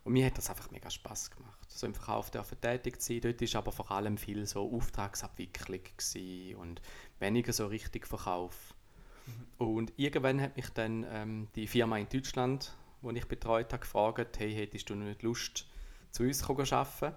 [0.09, 1.71] Und mir hat das einfach mega Spaß gemacht.
[1.71, 3.21] So im Verkauf dürfen tätig zu sein.
[3.21, 5.83] Dort war aber vor allem viel so Auftragsabwicklung
[6.57, 6.81] und
[7.21, 8.75] weniger so richtig Verkauf.
[9.27, 9.67] Mhm.
[9.67, 14.39] Und irgendwann hat mich dann ähm, die Firma in Deutschland, die ich betreut habe, gefragt,
[14.39, 15.67] hey, hättest du nicht Lust,
[16.11, 17.15] zu uns zu arbeiten?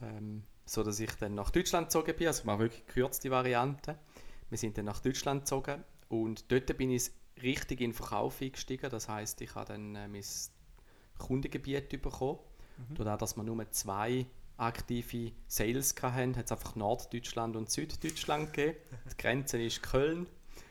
[0.00, 3.98] Ähm, so dass ich dann nach Deutschland gezogen bin, also mal wirklich gekürzte Variante.
[4.48, 7.10] Wir sind dann nach Deutschland gezogen und dort bin ich
[7.42, 8.88] richtig in den Verkauf eingestiegen.
[8.88, 10.22] Das heißt, ich habe dann äh, mein
[11.18, 12.38] Kundengebiet bekommen.
[12.88, 12.94] Mhm.
[12.94, 18.78] Dadurch, dass wir nur zwei aktive Sales hatten, hat es einfach Norddeutschland und Süddeutschland gegeben.
[19.10, 20.26] Die Grenze ist Köln.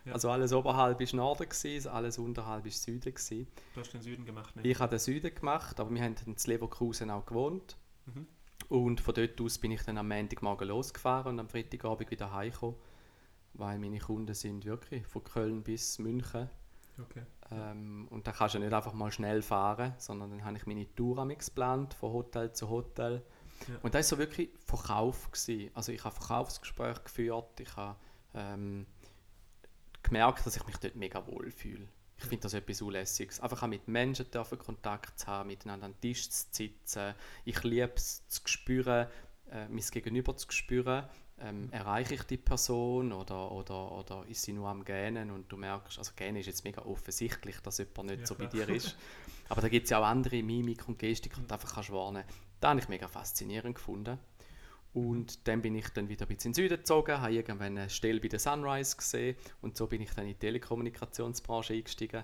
[0.05, 0.13] Ja.
[0.13, 3.13] Also alles oberhalb war Norden, gewesen, alles unterhalb war Süden.
[3.13, 3.47] Gewesen.
[3.73, 4.65] Du hast den Süden gemacht, nicht?
[4.65, 7.77] Ich habe den Süden gemacht, aber wir haben in Leverkusen auch gewohnt.
[8.05, 8.27] Mhm.
[8.69, 12.75] Und von dort aus bin ich dann am Montagmorgen losgefahren und am Freitagabend wieder heimgekommen
[13.53, 16.49] weil meine Kunden sind wirklich von Köln bis München.
[16.99, 17.23] Okay.
[17.51, 20.93] Ähm, und da kannst du nicht einfach mal schnell fahren, sondern dann habe ich meine
[20.95, 23.23] Tour geplant, von Hotel zu Hotel.
[23.67, 23.75] Ja.
[23.81, 25.31] Und das war so wirklich Verkauf.
[25.31, 25.71] Gewesen.
[25.73, 27.95] Also ich habe Verkaufsgespräche geführt, ich habe
[28.33, 28.85] ähm,
[30.03, 31.87] gemerkt, dass ich mich dort mega wohl fühle.
[32.17, 33.39] Ich finde das etwas Unlässiges.
[33.39, 37.15] Einfach auch mit Menschen dürfen Kontakt zu haben, miteinander an den Tisch zu sitzen.
[37.45, 39.07] Ich liebe es zu spüren,
[39.49, 41.09] äh, mein Gegenüber zu spüren
[41.43, 45.57] ähm, erreiche ich die Person oder, oder, oder ist sie nur am Gähnen und du
[45.57, 48.95] merkst, also Gähnen ist jetzt mega offensichtlich, dass jemand nicht ja, so bei dir ist.
[49.49, 52.23] Aber da gibt es ja auch andere Mimik und Gestik und einfach kannst warnen.
[52.59, 54.17] Das habe ich mega faszinierend gefunden.
[54.93, 57.89] Und dann bin ich dann wieder ein bisschen in den Süden gezogen, habe irgendwann eine
[57.89, 62.23] Stelle bei der Sunrise gesehen und so bin ich dann in die Telekommunikationsbranche eingestiegen.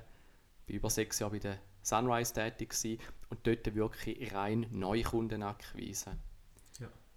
[0.66, 3.00] Bin über sechs Jahre bei der Sunrise tätig gewesen
[3.30, 6.18] und dort wirklich rein Neukundenakquise.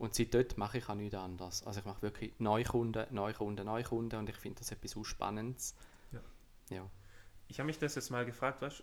[0.01, 1.63] Und seit dort mache ich auch nichts anderes.
[1.63, 5.77] Also ich mache wirklich Neukunden, Neukunden, Neukunden und ich finde das etwas so Spannendes.
[6.11, 6.21] Ja.
[6.71, 6.91] ja.
[7.49, 8.83] Ich habe mich das jetzt mal gefragt, was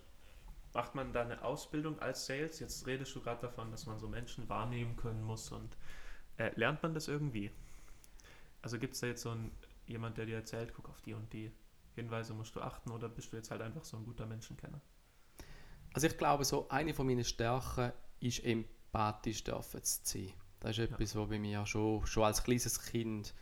[0.75, 2.59] macht man da eine Ausbildung als Sales?
[2.59, 5.75] Jetzt redest du gerade davon, dass man so Menschen wahrnehmen können muss und
[6.37, 7.49] äh, lernt man das irgendwie?
[8.61, 9.51] Also gibt es da jetzt so ein,
[9.87, 11.51] jemand, der dir erzählt, guck auf die und die
[11.95, 14.81] Hinweise musst du achten oder bist du jetzt halt einfach so ein guter Menschenkenner?
[15.93, 20.31] Also ich glaube, so eine von meinen Stärken ist empathisch dürfen zu sein.
[20.59, 21.21] Das ist etwas, ja.
[21.21, 23.33] was bei mir schon, schon als kleines Kind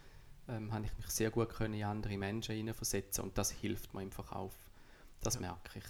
[0.47, 4.03] ähm, habe ich mich sehr gut können in andere Menschen hineinversetzen und das hilft mir
[4.03, 4.53] im Verkauf.
[5.21, 5.41] Das ja.
[5.41, 5.85] merke ich.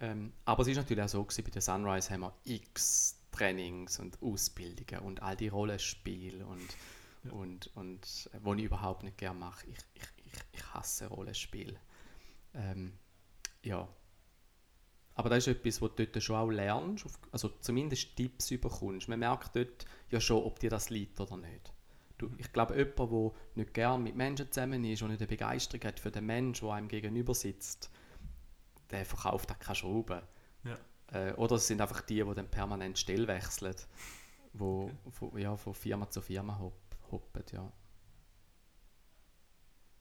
[0.00, 3.98] Ähm, aber es ist natürlich auch so gewesen, bei der Sunrise haben wir x Trainings
[3.98, 6.76] und Ausbildungen und all die Rollenspiele und,
[7.24, 7.32] ja.
[7.32, 9.66] und, und äh, wo ich überhaupt nicht gerne mache.
[9.66, 11.78] Ich, ich, ich, ich hasse Rollenspiele.
[12.54, 12.92] Ähm,
[13.62, 13.88] ja,
[15.16, 19.08] aber das ist etwas, was du dort schon auch lernst, also zumindest Tipps bekommst.
[19.08, 21.72] Man merkt dort ja schon, ob dir das liegt oder nicht.
[22.18, 25.84] Du, ich glaube, jemand, der nicht gerne mit Menschen zusammen ist und nicht eine Begeisterung
[25.84, 27.90] hat für den Menschen, der einem gegenüber sitzt,
[28.90, 30.20] der verkauft auch keine Schrauben.
[30.64, 30.78] Ja.
[31.12, 33.74] Äh, oder es sind einfach die, die dann permanent still wechseln,
[34.52, 35.10] wo, okay.
[35.10, 36.60] von, ja, von Firma zu Firma
[37.10, 37.44] hoppen.
[37.52, 37.72] Ja.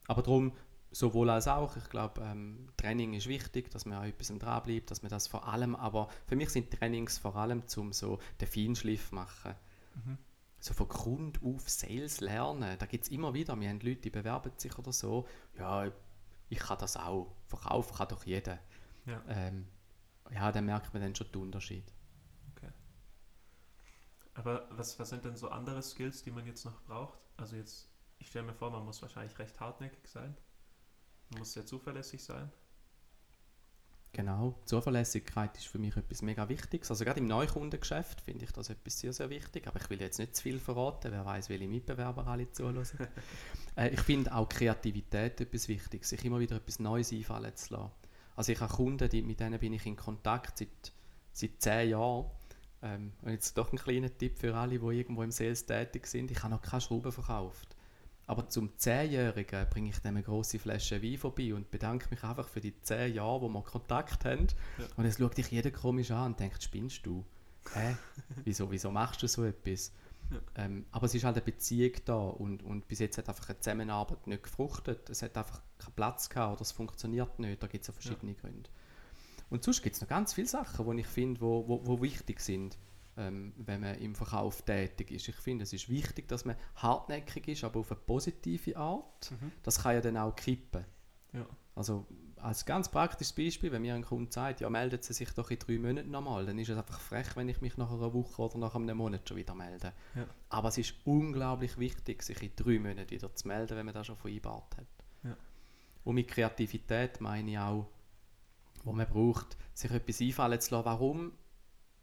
[0.07, 0.51] Aber darum,
[0.91, 1.75] sowohl als auch.
[1.77, 5.47] Ich glaube, ähm, Training ist wichtig, dass man auch etwas dranbleibt, dass man das vor
[5.47, 9.55] allem, aber für mich sind Trainings vor allem zum so den Feinschliff machen.
[9.95, 10.17] Mhm.
[10.59, 14.09] So von Grund auf Sales lernen, da gibt es immer wieder, wir haben Leute, die
[14.09, 15.27] bewerben sich oder so,
[15.59, 15.91] ja,
[16.49, 18.59] ich kann das auch, verkaufen kann doch jeder.
[19.05, 19.67] Ja, ähm,
[20.31, 21.93] ja dann merkt man dann schon den Unterschied.
[22.55, 22.71] Okay.
[24.33, 27.19] Aber was, was sind denn so andere Skills, die man jetzt noch braucht?
[27.37, 30.35] Also jetzt, ich stelle mir vor, man muss wahrscheinlich recht hartnäckig sein.
[31.37, 32.51] Muss sehr zuverlässig sein.
[34.15, 36.89] Genau, Zuverlässigkeit ist für mich etwas mega Wichtiges.
[36.89, 39.67] Also gerade im Neukundengeschäft finde ich das etwas sehr, sehr wichtig.
[39.67, 42.87] Aber ich will jetzt nicht zu viel verraten, wer weiß, welche Mitbewerber alle zuhören.
[43.75, 47.91] äh, ich finde auch Kreativität etwas Wichtiges, sich immer wieder etwas Neues einfallen zu lassen.
[48.37, 50.93] Also ich habe Kunden, die, mit denen bin ich in Kontakt seit,
[51.33, 52.31] seit zehn Jahren.
[52.83, 56.31] Ähm, und jetzt doch ein kleiner Tipp für alle, die irgendwo im Sales tätig sind.
[56.31, 57.74] Ich habe noch keine Schrauben verkauft.
[58.27, 62.47] Aber zum 10-Jährigen bringe ich dem eine grosse Flasche Wein vorbei und bedanke mich einfach
[62.47, 64.47] für die 10 Jahre, wo wir Kontakt haben.
[64.79, 64.85] Ja.
[64.97, 67.23] Und es schaut dich jeder komisch an und denkt, spinnst du?
[67.73, 67.95] Hä?
[68.43, 69.91] wieso, wieso machst du so etwas?
[70.31, 70.39] Ja.
[70.55, 73.59] Ähm, aber es ist halt eine Beziehung da und, und bis jetzt hat einfach eine
[73.59, 75.07] Zusammenarbeit nicht gefruchtet.
[75.09, 77.61] Es hat einfach keinen Platz gehabt oder es funktioniert nicht.
[77.61, 78.69] Da gibt es ja verschiedene Gründe.
[79.51, 82.39] Und sonst gibt es noch ganz viele Sachen, die ich finde, wo, wo, wo wichtig
[82.39, 82.77] sind,
[83.17, 85.27] ähm, wenn man im Verkauf tätig ist.
[85.27, 89.31] Ich finde, es ist wichtig, dass man hartnäckig ist, aber auf eine positive Art.
[89.31, 89.51] Mhm.
[89.63, 90.85] Das kann ja dann auch kippen.
[91.33, 91.45] Ja.
[91.75, 92.05] Also
[92.37, 95.59] als ganz praktisches Beispiel, wenn mir ein Kunde sagt, ja, meldet sie sich doch in
[95.59, 98.57] drei Monaten nochmal, dann ist es einfach frech, wenn ich mich nach einer Woche oder
[98.57, 99.93] nach einem Monat schon wieder melde.
[100.13, 100.27] Ja.
[100.49, 104.07] Aber es ist unglaublich wichtig, sich in drei Monaten wieder zu melden, wenn man das
[104.07, 104.87] schon vereinbart hat.
[105.23, 105.35] Ja.
[106.03, 107.87] Und mit Kreativität meine ich auch,
[108.83, 110.85] wo man braucht, sich etwas einfallen zu lassen.
[110.85, 111.31] Warum?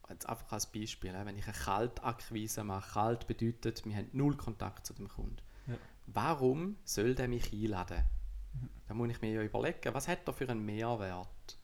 [0.09, 4.87] Jetzt einfach als Beispiel, wenn ich eine Kaltakquise mache, kalt bedeutet, wir haben null Kontakt
[4.87, 5.39] zu dem Kunden.
[5.67, 5.77] Ja.
[6.07, 8.05] Warum soll der mich einladen?
[8.55, 8.69] Mhm.
[8.89, 11.59] Da muss ich mir ja überlegen, was hat er für einen Mehrwert?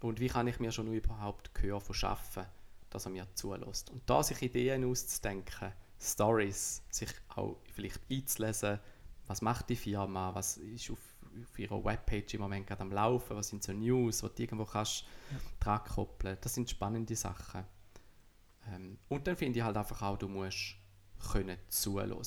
[0.00, 2.44] Und wie kann ich mir schon überhaupt Gehör verschaffen,
[2.90, 3.90] dass er mir zulässt?
[3.90, 8.78] Und da sich Ideen auszudenken, Stories, sich auch vielleicht einzulesen,
[9.26, 10.98] was macht die Firma, was ist auf,
[11.42, 14.64] auf ihrer Webpage im Moment gerade am Laufen, was sind so News, die du irgendwo
[14.64, 15.38] kannst Ja.
[15.60, 16.38] dran koppeln.
[16.40, 17.64] Das sind spannende Sachen.
[18.72, 20.76] Ähm, und dann finde ich halt einfach auch, du musst
[21.32, 22.18] können zuhören.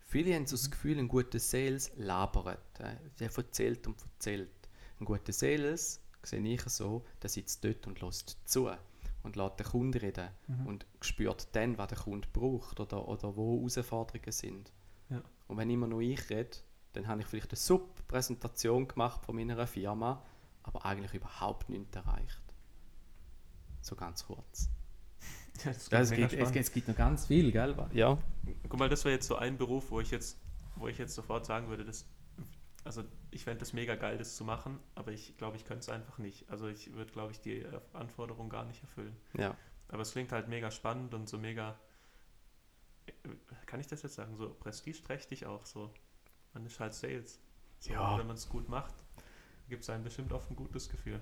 [0.00, 2.80] Viele haben so das Gefühl, ein guter Sales labert.
[2.80, 4.50] Äh, der erzählt und erzählt.
[5.00, 8.70] Ein guter Sales, sehe ich so, der sitzt dort und lässt zu
[9.22, 10.66] und lässt den Kunden reden Mhm.
[10.66, 14.72] und spürt dann, was der Kunde braucht oder, oder wo Herausforderungen sind.
[15.10, 15.22] Ja.
[15.46, 16.56] Und wenn immer nur ich rede,
[16.94, 20.22] dann habe ich vielleicht eine super Präsentation gemacht von meiner Firma,
[20.62, 22.42] aber eigentlich überhaupt nichts erreicht.
[23.80, 24.68] So ganz kurz.
[25.64, 27.74] Ja, das Ja, es, gibt, es, es gibt noch ganz viel, gell?
[27.92, 28.16] Ja.
[28.68, 30.38] Guck mal, das wäre jetzt so ein Beruf, wo ich jetzt,
[30.76, 32.06] wo ich jetzt sofort sagen würde, dass,
[32.84, 33.02] also
[33.32, 36.18] ich fände das mega geil, das zu machen, aber ich glaube, ich könnte es einfach
[36.18, 36.48] nicht.
[36.48, 39.16] Also ich würde, glaube ich, die äh, Anforderungen gar nicht erfüllen.
[39.36, 39.56] ja.
[39.88, 41.76] Aber es klingt halt mega spannend und so mega,
[43.06, 43.12] äh,
[43.66, 45.92] kann ich das jetzt sagen, so prestigeträchtig auch so.
[46.52, 47.40] Man ist halt Sales.
[47.78, 48.18] So, Ja.
[48.18, 48.94] Wenn man es gut macht,
[49.68, 51.20] gibt es einem bestimmt oft ein gutes Gefühl.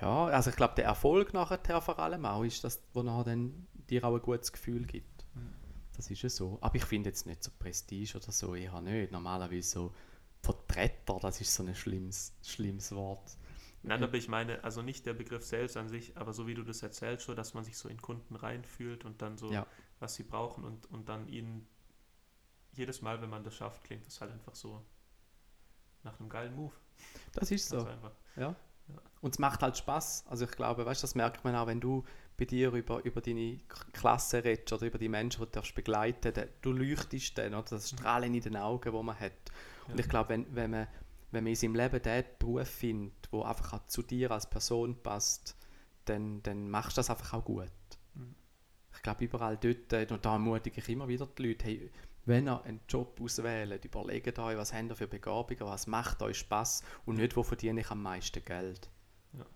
[0.00, 3.66] Ja, also ich glaube, der Erfolg nachher vor allem auch ist, dass wo nachher dann
[3.90, 5.24] dir auch ein gutes Gefühl gibt.
[5.34, 5.52] Mhm.
[5.96, 6.58] Das ist ja so.
[6.60, 9.10] Aber ich finde jetzt nicht so Prestige oder so, eher nicht.
[9.10, 9.94] Normalerweise so
[10.42, 13.36] Vertreter, das ist so ein schlimmes, schlimmes Wort.
[13.82, 16.62] Nein, aber ich meine, also nicht der Begriff Sales an sich, aber so wie du
[16.62, 19.66] das erzählst, so, dass man sich so in Kunden reinfühlt und dann so, Ja.
[19.98, 21.66] was sie brauchen und, und dann ihnen
[22.72, 24.84] jedes Mal, wenn man das schafft, klingt das halt einfach so
[26.04, 26.72] nach einem geilen Move.
[27.32, 27.84] Das ist so.
[27.84, 28.12] Einfach.
[28.36, 28.54] Ja.
[29.20, 30.24] Und es macht halt Spaß.
[30.28, 32.04] Also ich glaube, weißt, das merkt man auch, wenn du
[32.36, 33.58] bei dir über, über deine
[33.92, 36.52] Klasse redest oder über die Menschen, die du darfst begleiten darfst.
[36.62, 37.64] Du leuchtest dann, oder?
[37.64, 39.32] das Strahlen in den Augen, wo man hat.
[39.88, 40.00] Und Ja.
[40.04, 40.86] ich glaube, wenn, wenn, man,
[41.32, 44.96] wenn man in seinem Leben den Beruf findet, der einfach auch zu dir als Person
[45.02, 45.56] passt,
[46.04, 47.70] dann, dann machst du das einfach auch gut.
[48.14, 48.34] Mhm.
[48.94, 51.90] Ich glaube, überall dort, äh, und da ermutige ich immer wieder die Leute, hey,
[52.28, 56.38] wenn ihr einen Job auswählt, überlegt euch, was habt ihr für Begabungen, was macht euch
[56.38, 58.90] Spaß und nicht, wo verdiene ich am meisten Geld.
[59.32, 59.46] Ja.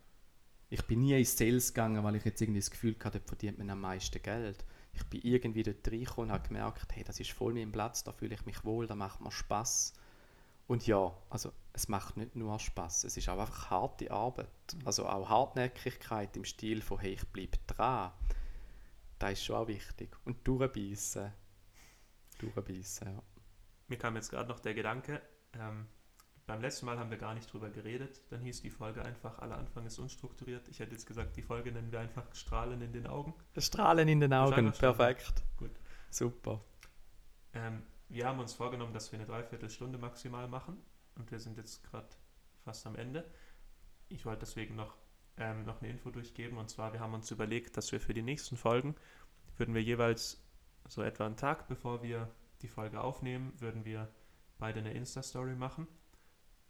[0.71, 3.59] Ich bin nie ins Sales gegangen, weil ich jetzt irgendwie das Gefühl hatte, dort verdient
[3.59, 4.65] man am meisten Geld.
[4.95, 8.13] Ich bin irgendwie dort reingekommen und habe gemerkt, hey, das ist voll mein Platz, da
[8.13, 9.93] fühle ich mich wohl, da macht mir Spaß.
[10.67, 14.49] Und ja, also es macht nicht nur Spaß, es ist auch einfach harte Arbeit.
[14.87, 18.13] Also auch Hartnäckigkeit im Stil von, hey, ich bleibe dran.
[19.19, 20.17] Das ist schon auch wichtig.
[20.25, 21.33] Und durchbeissen.
[22.51, 23.23] Durchbeissen, ja.
[23.89, 25.21] Mir kam jetzt gerade noch der Gedanke,
[25.55, 25.87] ähm,
[26.47, 29.57] beim letzten Mal haben wir gar nicht drüber geredet, dann hieß die Folge einfach, aller
[29.57, 30.69] Anfang ist unstrukturiert.
[30.69, 33.33] Ich hätte jetzt gesagt, die Folge nennen wir einfach Strahlen in den Augen.
[33.57, 35.45] Strahlen in den Augen, perfekt.
[35.57, 35.71] Gut.
[36.11, 36.61] Super.
[37.55, 40.77] Ähm, wir haben uns vorgenommen, dass wir eine Dreiviertelstunde maximal machen
[41.17, 42.09] und wir sind jetzt gerade
[42.65, 43.25] fast am Ende.
[44.09, 44.97] Ich wollte deswegen noch,
[45.37, 48.23] ähm, noch eine Info durchgeben und zwar, wir haben uns überlegt, dass wir für die
[48.23, 48.97] nächsten Folgen,
[49.57, 50.42] würden wir jeweils
[50.93, 52.29] so etwa einen Tag, bevor wir
[52.61, 54.09] die Folge aufnehmen, würden wir
[54.59, 55.89] beide eine Insta-Story machen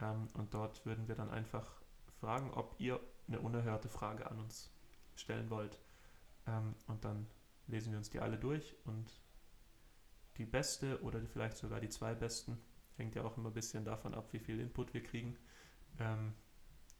[0.00, 1.82] ähm, und dort würden wir dann einfach
[2.20, 4.70] fragen, ob ihr eine unerhörte Frage an uns
[5.16, 5.80] stellen wollt.
[6.46, 7.26] Ähm, und dann
[7.66, 9.10] lesen wir uns die alle durch und
[10.36, 12.58] die beste oder vielleicht sogar die zwei besten,
[12.96, 15.36] hängt ja auch immer ein bisschen davon ab, wie viel Input wir kriegen,
[15.98, 16.32] ähm,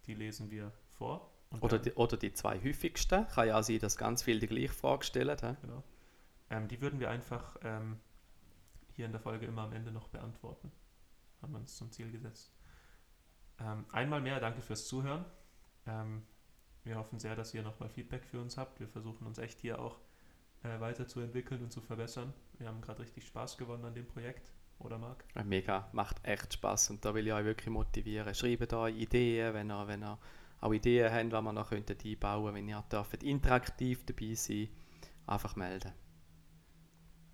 [0.07, 1.31] die lesen wir vor.
[1.61, 3.29] Oder die, oder die zwei häufigsten.
[3.29, 5.39] Kann ja auch sein, dass ganz viele die gleiche Frage stellen.
[5.41, 5.57] hä?
[5.61, 5.85] Genau.
[6.53, 7.99] Ähm, die würden wir einfach ähm,
[8.93, 10.71] hier in der Folge immer am Ende noch beantworten.
[11.41, 12.53] Haben wir uns zum Ziel gesetzt.
[13.59, 15.25] Ähm, einmal mehr danke fürs Zuhören.
[15.87, 16.23] Ähm,
[16.85, 18.81] wir hoffen sehr, dass ihr nochmal Feedback für uns habt.
[18.81, 19.99] Wir versuchen uns echt hier auch
[20.63, 22.35] äh, weiterzuentwickeln und zu verbessern.
[22.59, 24.53] Wir haben gerade richtig Spaß gewonnen an dem Projekt.
[24.79, 25.25] Oder Marc?
[25.45, 28.35] Mega, macht echt Spaß und da will ich euch wirklich motivieren.
[28.35, 30.19] Schreibt euch Ideen, wenn ihr, wenn ihr
[30.61, 34.69] auch Ideen habt, was wir noch könnten einbauen wenn ihr dürft interaktiv dabei sein
[35.27, 35.93] einfach melden.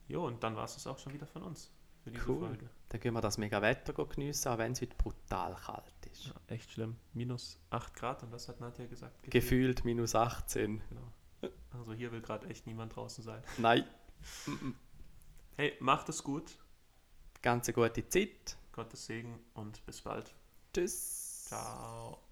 [0.08, 1.70] Jo, und dann war es auch schon wieder von uns
[2.02, 2.46] für diese Cool.
[2.46, 2.70] Folge.
[2.88, 6.26] Dann gehen wir das mega Wetter geniessen, auch wenn es heute brutal kalt ist.
[6.26, 6.96] Ja, echt schlimm.
[7.12, 9.30] Minus 8 Grad und das hat Nadja gesagt.
[9.30, 10.82] Gefühlt minus 18.
[10.88, 11.52] Genau.
[11.70, 13.42] Also hier will gerade echt niemand draußen sein.
[13.58, 13.84] Nein.
[15.56, 16.56] Hey, macht es gut.
[17.42, 18.56] Ganz eine gute Zeit.
[18.70, 20.32] Gottes Segen und bis bald.
[20.72, 21.46] Tschüss.
[21.46, 22.27] Ciao.